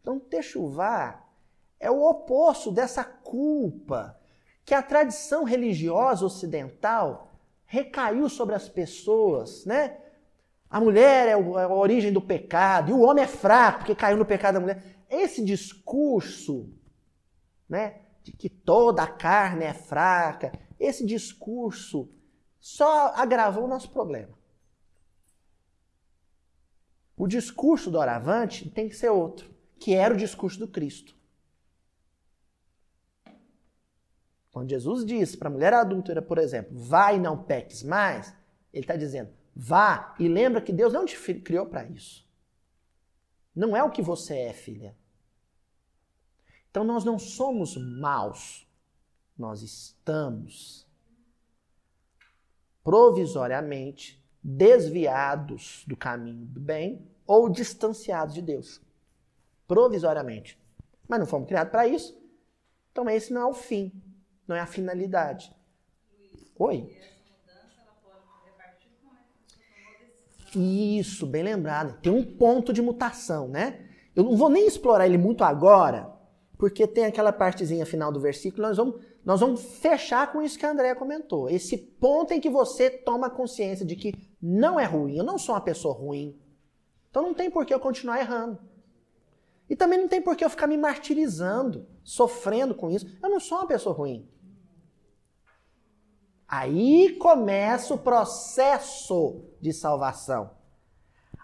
[0.00, 1.28] Então, techuvá
[1.78, 4.18] é o oposto dessa culpa
[4.64, 7.30] que a tradição religiosa ocidental
[7.64, 9.96] recaiu sobre as pessoas, né?
[10.68, 14.16] A mulher é é a origem do pecado e o homem é fraco porque caiu
[14.16, 14.82] no pecado da mulher.
[15.08, 16.68] Esse discurso,
[17.68, 22.10] né, de que toda a carne é fraca, esse discurso
[22.58, 24.39] só agravou o nosso problema.
[27.20, 31.14] O discurso do Aravante tem que ser outro, que era o discurso do Cristo.
[34.50, 38.34] Quando Jesus disse para a mulher adúltera, por exemplo, vá e não peques mais,
[38.72, 42.26] ele está dizendo, vá e lembra que Deus não te criou para isso.
[43.54, 44.96] Não é o que você é, filha.
[46.70, 48.66] Então nós não somos maus,
[49.36, 50.88] nós estamos
[52.82, 58.80] provisoriamente desviados do caminho do bem ou distanciados de Deus.
[59.66, 60.58] Provisoriamente.
[61.08, 62.18] Mas não fomos criados para isso.
[62.92, 63.92] Então esse não é o fim,
[64.46, 65.54] não é a finalidade.
[66.58, 66.96] Oi?
[70.54, 72.00] Isso, bem lembrado.
[72.00, 73.86] Tem um ponto de mutação, né?
[74.14, 76.12] Eu não vou nem explorar ele muito agora,
[76.58, 80.64] porque tem aquela partezinha final do versículo, nós vamos, nós vamos fechar com isso que
[80.64, 81.48] a Andrea comentou.
[81.48, 85.54] Esse ponto em que você toma consciência de que não é ruim, eu não sou
[85.54, 86.38] uma pessoa ruim.
[87.10, 88.58] Então não tem por que eu continuar errando.
[89.68, 93.06] E também não tem por que eu ficar me martirizando, sofrendo com isso.
[93.22, 94.28] Eu não sou uma pessoa ruim.
[96.48, 100.50] Aí começa o processo de salvação.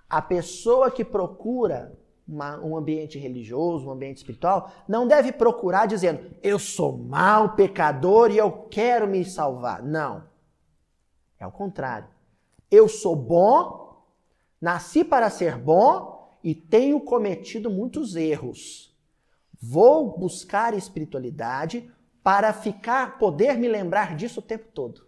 [0.09, 1.97] A pessoa que procura
[2.27, 8.31] uma, um ambiente religioso, um ambiente espiritual, não deve procurar dizendo, eu sou mau, pecador
[8.31, 9.83] e eu quero me salvar.
[9.83, 10.25] Não.
[11.39, 12.09] É o contrário.
[12.71, 14.05] Eu sou bom,
[14.61, 18.95] nasci para ser bom e tenho cometido muitos erros.
[19.61, 21.91] Vou buscar espiritualidade
[22.23, 25.07] para ficar, poder me lembrar disso o tempo todo.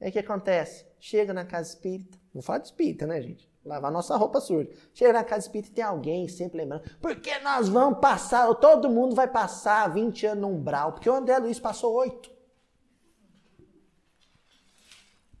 [0.00, 0.84] Aí o que acontece?
[0.98, 3.48] Chega na casa espírita, vou falar de espírita, né, gente?
[3.64, 4.70] Lavar nossa roupa suja.
[4.92, 6.84] Chega na casa espírita e tem alguém sempre lembrando.
[7.00, 10.92] Porque nós vamos passar, todo mundo vai passar 20 anos no umbral.
[10.92, 12.30] Porque o André Luiz passou 8.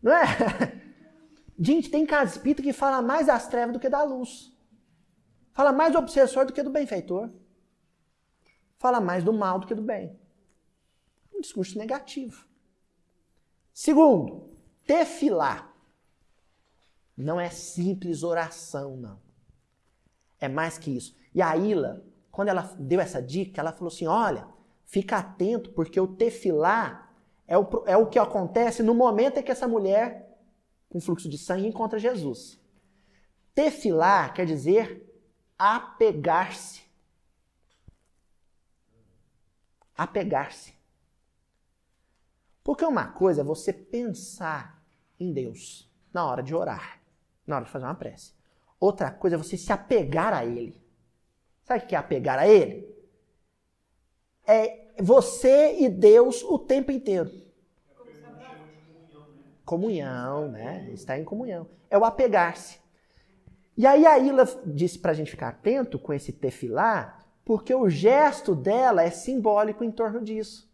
[0.02, 0.24] Não é?
[1.58, 4.52] Gente, tem casa espírita que fala mais das trevas do que da luz.
[5.52, 7.30] Fala mais do obsessor do que do benfeitor.
[8.78, 10.18] Fala mais do mal do que do bem.
[11.32, 12.46] Um discurso negativo.
[13.72, 14.50] Segundo,
[14.86, 15.73] tefilar.
[17.16, 19.20] Não é simples oração, não.
[20.40, 21.16] É mais que isso.
[21.32, 24.48] E a Ila, quando ela deu essa dica, ela falou assim: olha,
[24.84, 27.14] fica atento, porque o tefilar
[27.46, 30.38] é o, é o que acontece no momento em que essa mulher
[30.88, 32.60] com fluxo de sangue encontra Jesus.
[33.54, 35.08] Tefilar quer dizer
[35.56, 36.82] apegar-se.
[39.96, 40.74] Apegar-se.
[42.64, 44.82] Porque uma coisa é você pensar
[45.20, 47.03] em Deus na hora de orar
[47.46, 48.32] na hora de fazer uma prece.
[48.78, 50.80] Outra coisa é você se apegar a Ele.
[51.62, 52.86] Sabe o que é apegar a Ele?
[54.46, 57.30] É você e Deus o tempo inteiro.
[59.64, 60.90] Comunhão, né?
[60.92, 61.66] Está em comunhão.
[61.88, 62.78] É o apegar-se.
[63.76, 67.88] E aí a Ila disse para a gente ficar atento com esse tefilar, porque o
[67.88, 70.70] gesto dela é simbólico em torno disso.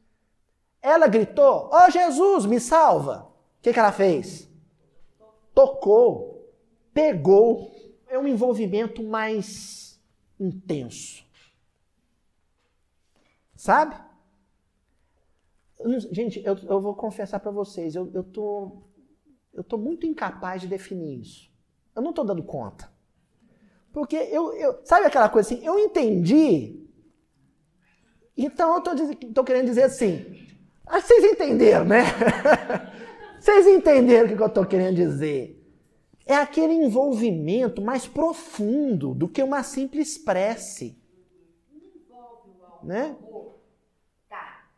[0.82, 3.28] Ela gritou: Ó oh, Jesus, me salva!
[3.58, 4.50] O que, que ela fez?
[5.54, 6.39] Tocou
[7.00, 7.74] pegou
[8.08, 9.98] é um envolvimento mais
[10.38, 11.24] intenso.
[13.56, 13.96] Sabe?
[16.12, 18.82] Gente, eu, eu vou confessar para vocês, eu, eu, tô,
[19.54, 21.50] eu tô muito incapaz de definir isso.
[21.96, 22.92] Eu não tô dando conta.
[23.92, 26.86] Porque eu, eu sabe aquela coisa assim, eu entendi,
[28.36, 28.90] então eu tô,
[29.34, 30.46] tô querendo dizer assim,
[30.86, 32.02] vocês entenderam, né?
[33.40, 35.59] vocês entenderam o que eu tô querendo dizer
[36.32, 40.96] é aquele envolvimento mais profundo do que uma simples prece.
[41.72, 42.84] Envolve o amor.
[42.84, 43.16] Né?
[44.28, 44.70] Tá.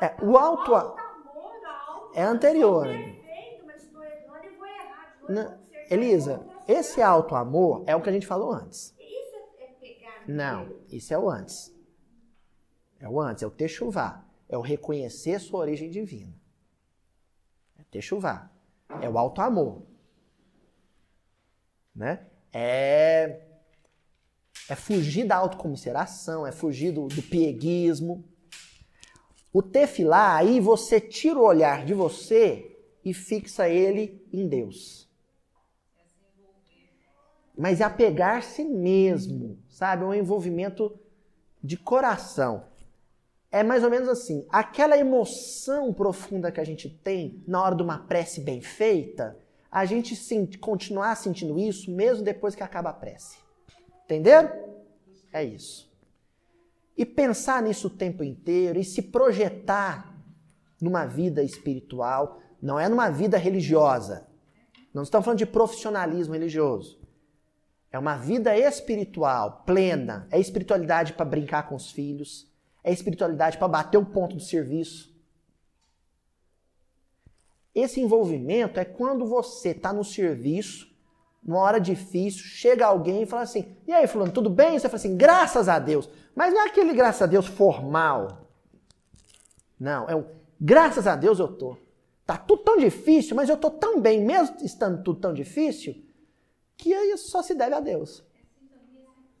[0.00, 0.74] É, o auto,
[2.12, 2.88] é anterior.
[5.88, 8.97] Elisa, esse alto amor é o que a gente falou antes.
[10.28, 11.74] Não, isso é o antes.
[13.00, 14.22] É o antes, é o techuvá.
[14.46, 16.34] É o reconhecer sua origem divina.
[17.78, 18.50] É techuvá.
[19.00, 19.82] É o alto amor.
[21.94, 22.26] Né?
[22.52, 23.40] É,
[24.68, 28.22] é fugir da autocomiseração, é fugir do, do pieguismo.
[29.50, 35.07] O tefilá, aí você tira o olhar de você e fixa ele em Deus
[37.58, 40.04] mas é apegar-se mesmo, sabe?
[40.04, 40.96] É um envolvimento
[41.62, 42.68] de coração.
[43.50, 47.82] É mais ou menos assim, aquela emoção profunda que a gente tem na hora de
[47.82, 49.36] uma prece bem feita,
[49.70, 50.16] a gente
[50.58, 53.38] continuar sentindo isso mesmo depois que acaba a prece.
[54.04, 54.50] Entenderam?
[55.32, 55.90] É isso.
[56.96, 60.16] E pensar nisso o tempo inteiro e se projetar
[60.80, 64.28] numa vida espiritual, não é numa vida religiosa.
[64.94, 66.97] Não estamos falando de profissionalismo religioso.
[67.90, 70.28] É uma vida espiritual plena.
[70.30, 72.50] É espiritualidade para brincar com os filhos.
[72.84, 75.16] É espiritualidade para bater o ponto do serviço.
[77.74, 80.88] Esse envolvimento é quando você está no serviço,
[81.42, 84.78] numa hora difícil, chega alguém e fala assim: E aí, Fulano, tudo bem?
[84.78, 86.08] Você fala assim: Graças a Deus.
[86.34, 88.48] Mas não é aquele graças a Deus formal.
[89.78, 90.24] Não, é um
[90.60, 91.76] graças a Deus eu tô.
[92.26, 95.94] Tá tudo tão difícil, mas eu tô tão bem, mesmo estando tudo tão difícil,
[96.78, 98.24] que isso só se deve a Deus.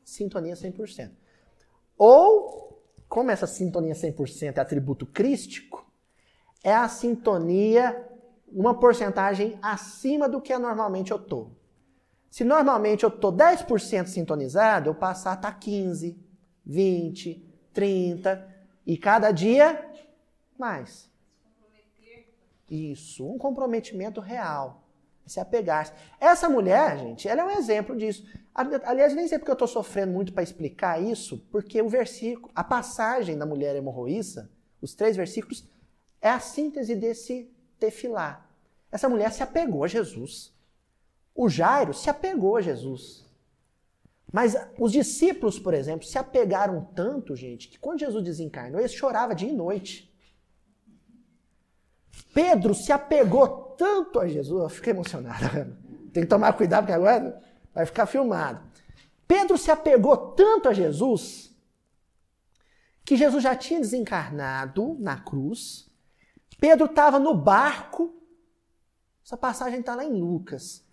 [0.04, 1.12] Sintonia 100%.
[1.96, 5.90] Ou, como essa sintonia 100% é atributo crístico,
[6.62, 8.06] é a sintonia,
[8.48, 11.52] uma porcentagem acima do que normalmente eu tô.
[12.28, 16.18] Se normalmente eu tô 10% sintonizado, eu passar a tá 15,
[16.66, 18.56] 20, 30
[18.86, 19.90] e cada dia
[20.58, 21.10] mais.
[22.68, 24.87] Isso, um comprometimento real.
[25.28, 25.94] Se apegar.
[26.18, 28.26] Essa mulher, gente, ela é um exemplo disso.
[28.54, 32.64] Aliás, nem sei porque eu estou sofrendo muito para explicar isso, porque o versículo, a
[32.64, 34.50] passagem da mulher hemorroíça,
[34.80, 35.64] os três versículos,
[36.20, 38.48] é a síntese desse tefilá.
[38.90, 40.52] Essa mulher se apegou a Jesus.
[41.34, 43.24] O Jairo se apegou a Jesus.
[44.32, 49.36] Mas os discípulos, por exemplo, se apegaram tanto, gente, que quando Jesus desencarnou, eles choravam
[49.36, 50.12] dia e noite.
[52.34, 55.44] Pedro se apegou tanto a Jesus, eu fiquei emocionado.
[56.12, 57.40] Tem que tomar cuidado, porque agora
[57.72, 58.60] vai ficar filmado.
[59.26, 61.54] Pedro se apegou tanto a Jesus
[63.04, 65.88] que Jesus já tinha desencarnado na cruz.
[66.60, 68.14] Pedro estava no barco.
[69.24, 70.84] Essa passagem está lá em Lucas.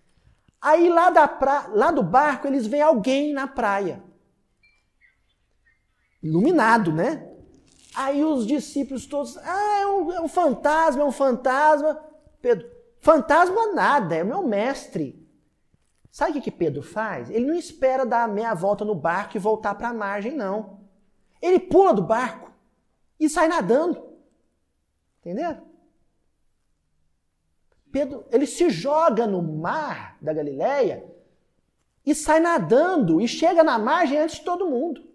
[0.60, 1.66] Aí lá, da pra...
[1.68, 4.02] lá do barco eles veem alguém na praia.
[6.22, 7.28] Iluminado, né?
[7.94, 11.98] Aí os discípulos todos, ah, é um, é um fantasma, é um fantasma.
[12.42, 12.75] Pedro,
[13.06, 15.24] fantasma nada, é o meu mestre.
[16.10, 17.30] Sabe o que, Pedro faz?
[17.30, 20.80] Ele não espera dar meia volta no barco e voltar para a margem, não.
[21.40, 22.50] Ele pula do barco
[23.20, 24.02] e sai nadando.
[25.20, 25.62] Entenderam?
[27.92, 31.08] Pedro, ele se joga no mar da Galileia
[32.04, 35.06] e sai nadando e chega na margem antes de todo mundo.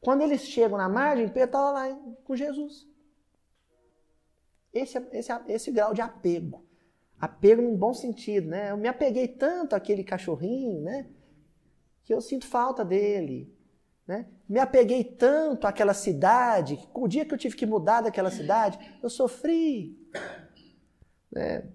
[0.00, 2.88] Quando eles chegam na margem, Pedro estava lá com Jesus.
[4.72, 6.67] Esse, esse, esse grau de apego.
[7.20, 8.70] Apego num bom sentido, né?
[8.70, 11.08] Eu me apeguei tanto àquele cachorrinho, né?
[12.04, 13.52] Que eu sinto falta dele.
[14.06, 14.26] Né?
[14.48, 18.78] Me apeguei tanto àquela cidade, que o dia que eu tive que mudar daquela cidade,
[19.02, 19.98] eu sofri.
[21.30, 21.68] Né?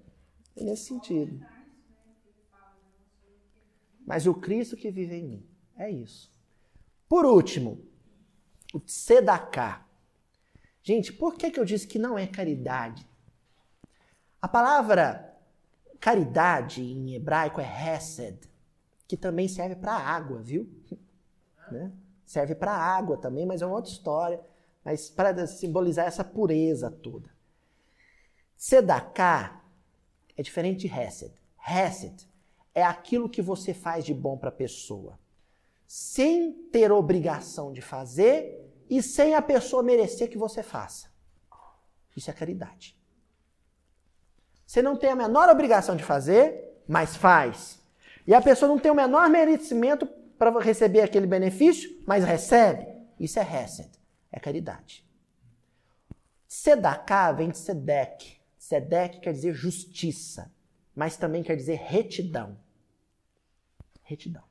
[0.56, 1.46] Nesse sentido.
[4.06, 5.48] Mas o Cristo que vive em mim.
[5.78, 6.34] É isso.
[7.08, 7.86] Por último,
[8.74, 9.86] o tzedakah.
[10.82, 13.08] Gente, por que, que eu disse que não é caridade?
[14.42, 15.33] A palavra
[16.04, 18.38] caridade em hebraico é hesed,
[19.08, 20.70] que também serve para água, viu?
[21.72, 21.94] Né?
[22.26, 24.42] Serve para água também, mas é uma outra história.
[24.84, 27.30] Mas para simbolizar essa pureza toda.
[28.58, 29.64] Tzedakah
[30.36, 31.34] é diferente de Hesed.
[31.66, 32.28] Hesed
[32.76, 35.18] é aquilo que você faz de bom para a pessoa,
[35.88, 41.10] sem ter obrigação de fazer e sem a pessoa merecer que você faça.
[42.14, 43.02] Isso é caridade.
[44.66, 47.82] Você não tem a menor obrigação de fazer, mas faz.
[48.26, 50.08] E a pessoa não tem o menor merecimento
[50.38, 52.86] para receber aquele benefício, mas recebe.
[53.20, 53.90] Isso é Hesed,
[54.32, 55.06] é caridade.
[56.48, 60.52] Sedaká vem de Sedek, Sedek quer dizer justiça,
[60.96, 62.58] mas também quer dizer retidão.
[64.04, 64.44] Retidão.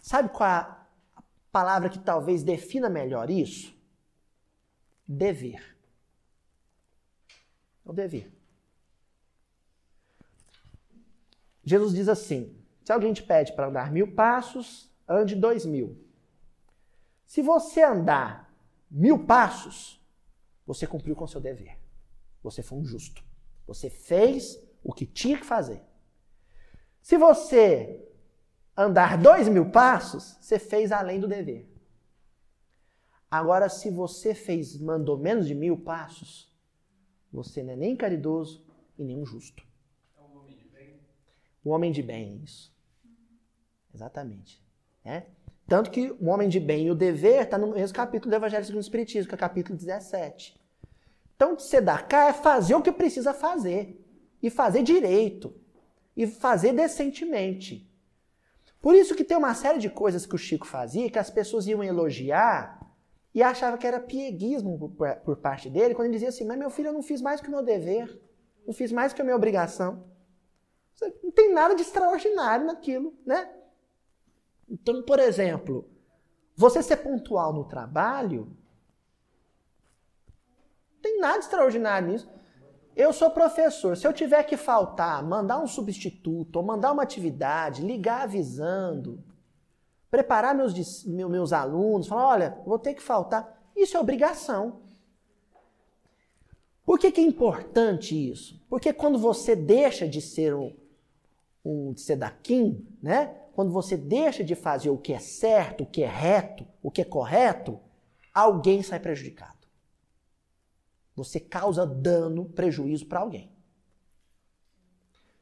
[0.00, 3.74] Sabe qual é a palavra que talvez defina melhor isso?
[5.06, 5.76] Dever.
[7.84, 8.30] O dever.
[11.64, 15.98] Jesus diz assim: se alguém te pede para andar mil passos, ande dois mil.
[17.24, 18.52] Se você andar
[18.90, 20.00] mil passos,
[20.66, 21.78] você cumpriu com seu dever.
[22.42, 23.22] Você foi um justo.
[23.66, 25.82] Você fez o que tinha que fazer.
[27.00, 28.08] Se você
[28.76, 31.68] andar dois mil passos, você fez além do dever.
[33.30, 36.52] Agora, se você fez, mandou menos de mil passos,
[37.32, 38.66] você não é nem caridoso
[38.98, 39.66] e nem um justo.
[40.16, 41.00] É um homem de bem?
[41.64, 42.72] Um homem de bem, é isso.
[43.94, 44.62] Exatamente.
[45.04, 45.24] É?
[45.66, 48.64] Tanto que o homem de bem e o dever está no mesmo capítulo do Evangelho
[48.64, 50.60] segundo o Espiritismo, que é o capítulo 17.
[51.36, 53.98] Então, tzedakah é fazer o que precisa fazer.
[54.42, 55.54] E fazer direito.
[56.16, 57.88] E fazer decentemente.
[58.80, 61.66] Por isso que tem uma série de coisas que o Chico fazia que as pessoas
[61.66, 62.82] iam elogiar
[63.34, 66.68] e achavam que era pieguismo por, por parte dele, quando ele dizia assim, mas meu
[66.68, 68.20] filho, eu não fiz mais que o meu dever.
[68.66, 70.04] Não fiz mais que a minha obrigação.
[71.22, 73.50] Não tem nada de extraordinário naquilo, né?
[74.68, 75.88] Então, por exemplo,
[76.54, 78.56] você ser pontual no trabalho
[81.02, 82.30] tem nada extraordinário nisso.
[82.94, 83.96] Eu sou professor.
[83.96, 89.22] Se eu tiver que faltar, mandar um substituto, ou mandar uma atividade, ligar avisando,
[90.10, 93.60] preparar meus, meus alunos, falar: olha, vou ter que faltar.
[93.74, 94.82] Isso é obrigação.
[96.84, 98.60] Por que, que é importante isso?
[98.68, 100.76] Porque quando você deixa de ser um,
[101.64, 103.38] um sedaquim, né?
[103.54, 107.02] Quando você deixa de fazer o que é certo, o que é reto, o que
[107.02, 107.78] é correto,
[108.32, 109.58] alguém sai prejudicado.
[111.14, 113.52] Você causa dano, prejuízo para alguém.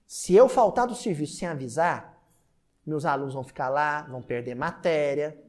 [0.06, 2.20] Se eu faltar do serviço sem avisar,
[2.84, 5.40] meus alunos vão ficar lá, vão perder matéria,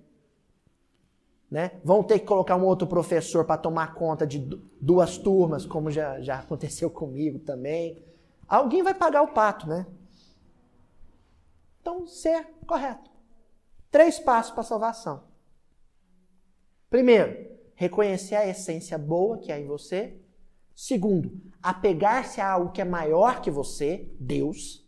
[1.49, 1.71] né?
[1.83, 4.39] Vão ter que colocar um outro professor para tomar conta de
[4.79, 8.01] duas turmas, como já, já aconteceu comigo também.
[8.47, 9.87] Alguém vai pagar o pato, né?
[11.81, 13.09] Então, ser correto.
[13.89, 15.23] Três passos para a salvação.
[16.89, 20.15] Primeiro, reconhecer a essência boa que há em você.
[20.75, 24.87] Segundo, apegar-se a algo que é maior que você, Deus.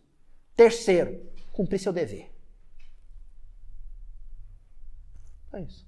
[0.56, 1.20] Terceiro,
[1.52, 2.32] cumprir seu dever.
[5.52, 5.88] É isso.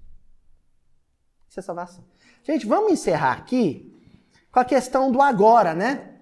[1.48, 2.03] Isso é salvação.
[2.44, 3.95] Gente, vamos encerrar aqui
[4.52, 6.19] com a questão do agora, né?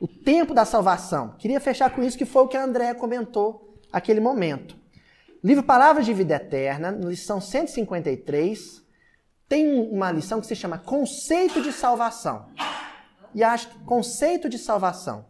[0.00, 1.36] O tempo da salvação.
[1.36, 3.64] Queria fechar com isso, que foi o que a André comentou
[3.94, 4.76] aquele momento.
[5.42, 8.82] Livro Palavras de Vida Eterna, lição 153,
[9.48, 12.46] tem uma lição que se chama Conceito de Salvação.
[13.32, 15.26] E acho que conceito de salvação.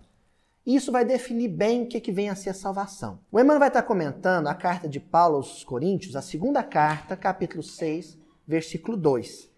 [0.65, 3.19] Isso vai definir bem o que, que vem a ser a salvação.
[3.31, 7.63] O Emmanuel vai estar comentando a carta de Paulo aos Coríntios, a segunda carta, capítulo
[7.63, 9.51] 6, versículo 2,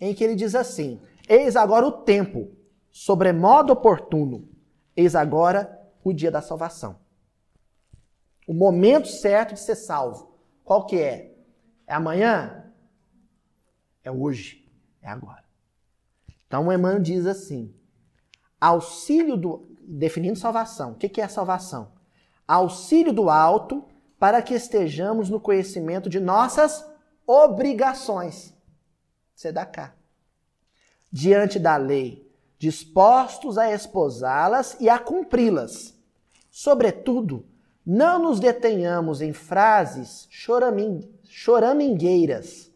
[0.00, 2.50] em que ele diz assim: Eis agora o tempo,
[2.90, 4.46] sobremodo oportuno,
[4.94, 6.96] eis agora o dia da salvação.
[8.46, 10.34] O momento certo de ser salvo.
[10.64, 11.34] Qual que é?
[11.86, 12.72] É amanhã?
[14.02, 14.68] É hoje.
[15.02, 15.44] É agora.
[16.46, 17.74] Então Emmanuel diz assim:
[18.60, 19.68] auxílio do.
[19.82, 20.92] Definindo salvação.
[20.92, 21.92] O que é salvação?
[22.46, 23.84] Auxílio do alto
[24.18, 26.84] para que estejamos no conhecimento de nossas
[27.26, 28.54] obrigações.
[29.72, 29.94] cá.
[31.10, 35.98] Diante da lei, dispostos a esposá-las e a cumpri-las.
[36.50, 37.46] Sobretudo,
[37.92, 40.28] não nos detenhamos em frases
[41.24, 42.70] choramingueiras,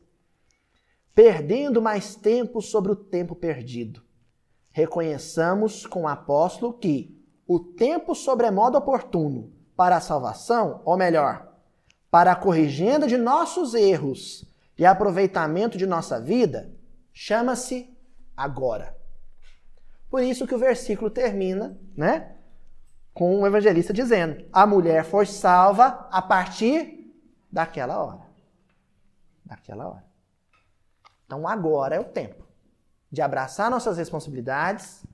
[1.15, 4.03] perdendo mais tempo sobre o tempo perdido.
[4.73, 7.17] Reconheçamos com o apóstolo que
[7.47, 11.47] o tempo sobremodo oportuno para a salvação, ou melhor,
[12.11, 14.45] para a corrigenda de nossos erros
[14.77, 16.75] e aproveitamento de nossa vida,
[17.13, 17.89] chama-se
[18.37, 18.97] agora.
[20.11, 22.34] Por isso que o versículo termina, né?
[23.15, 27.15] Com o evangelista dizendo: A mulher foi salva a partir
[27.51, 28.27] daquela hora.
[29.45, 30.05] Daquela hora.
[31.25, 32.45] Então agora é o tempo
[33.11, 35.05] de abraçar nossas responsabilidades,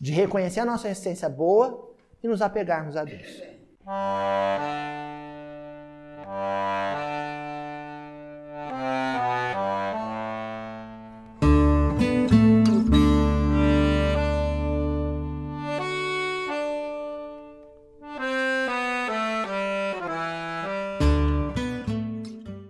[0.00, 3.40] de reconhecer a nossa essência boa e nos apegarmos a Deus.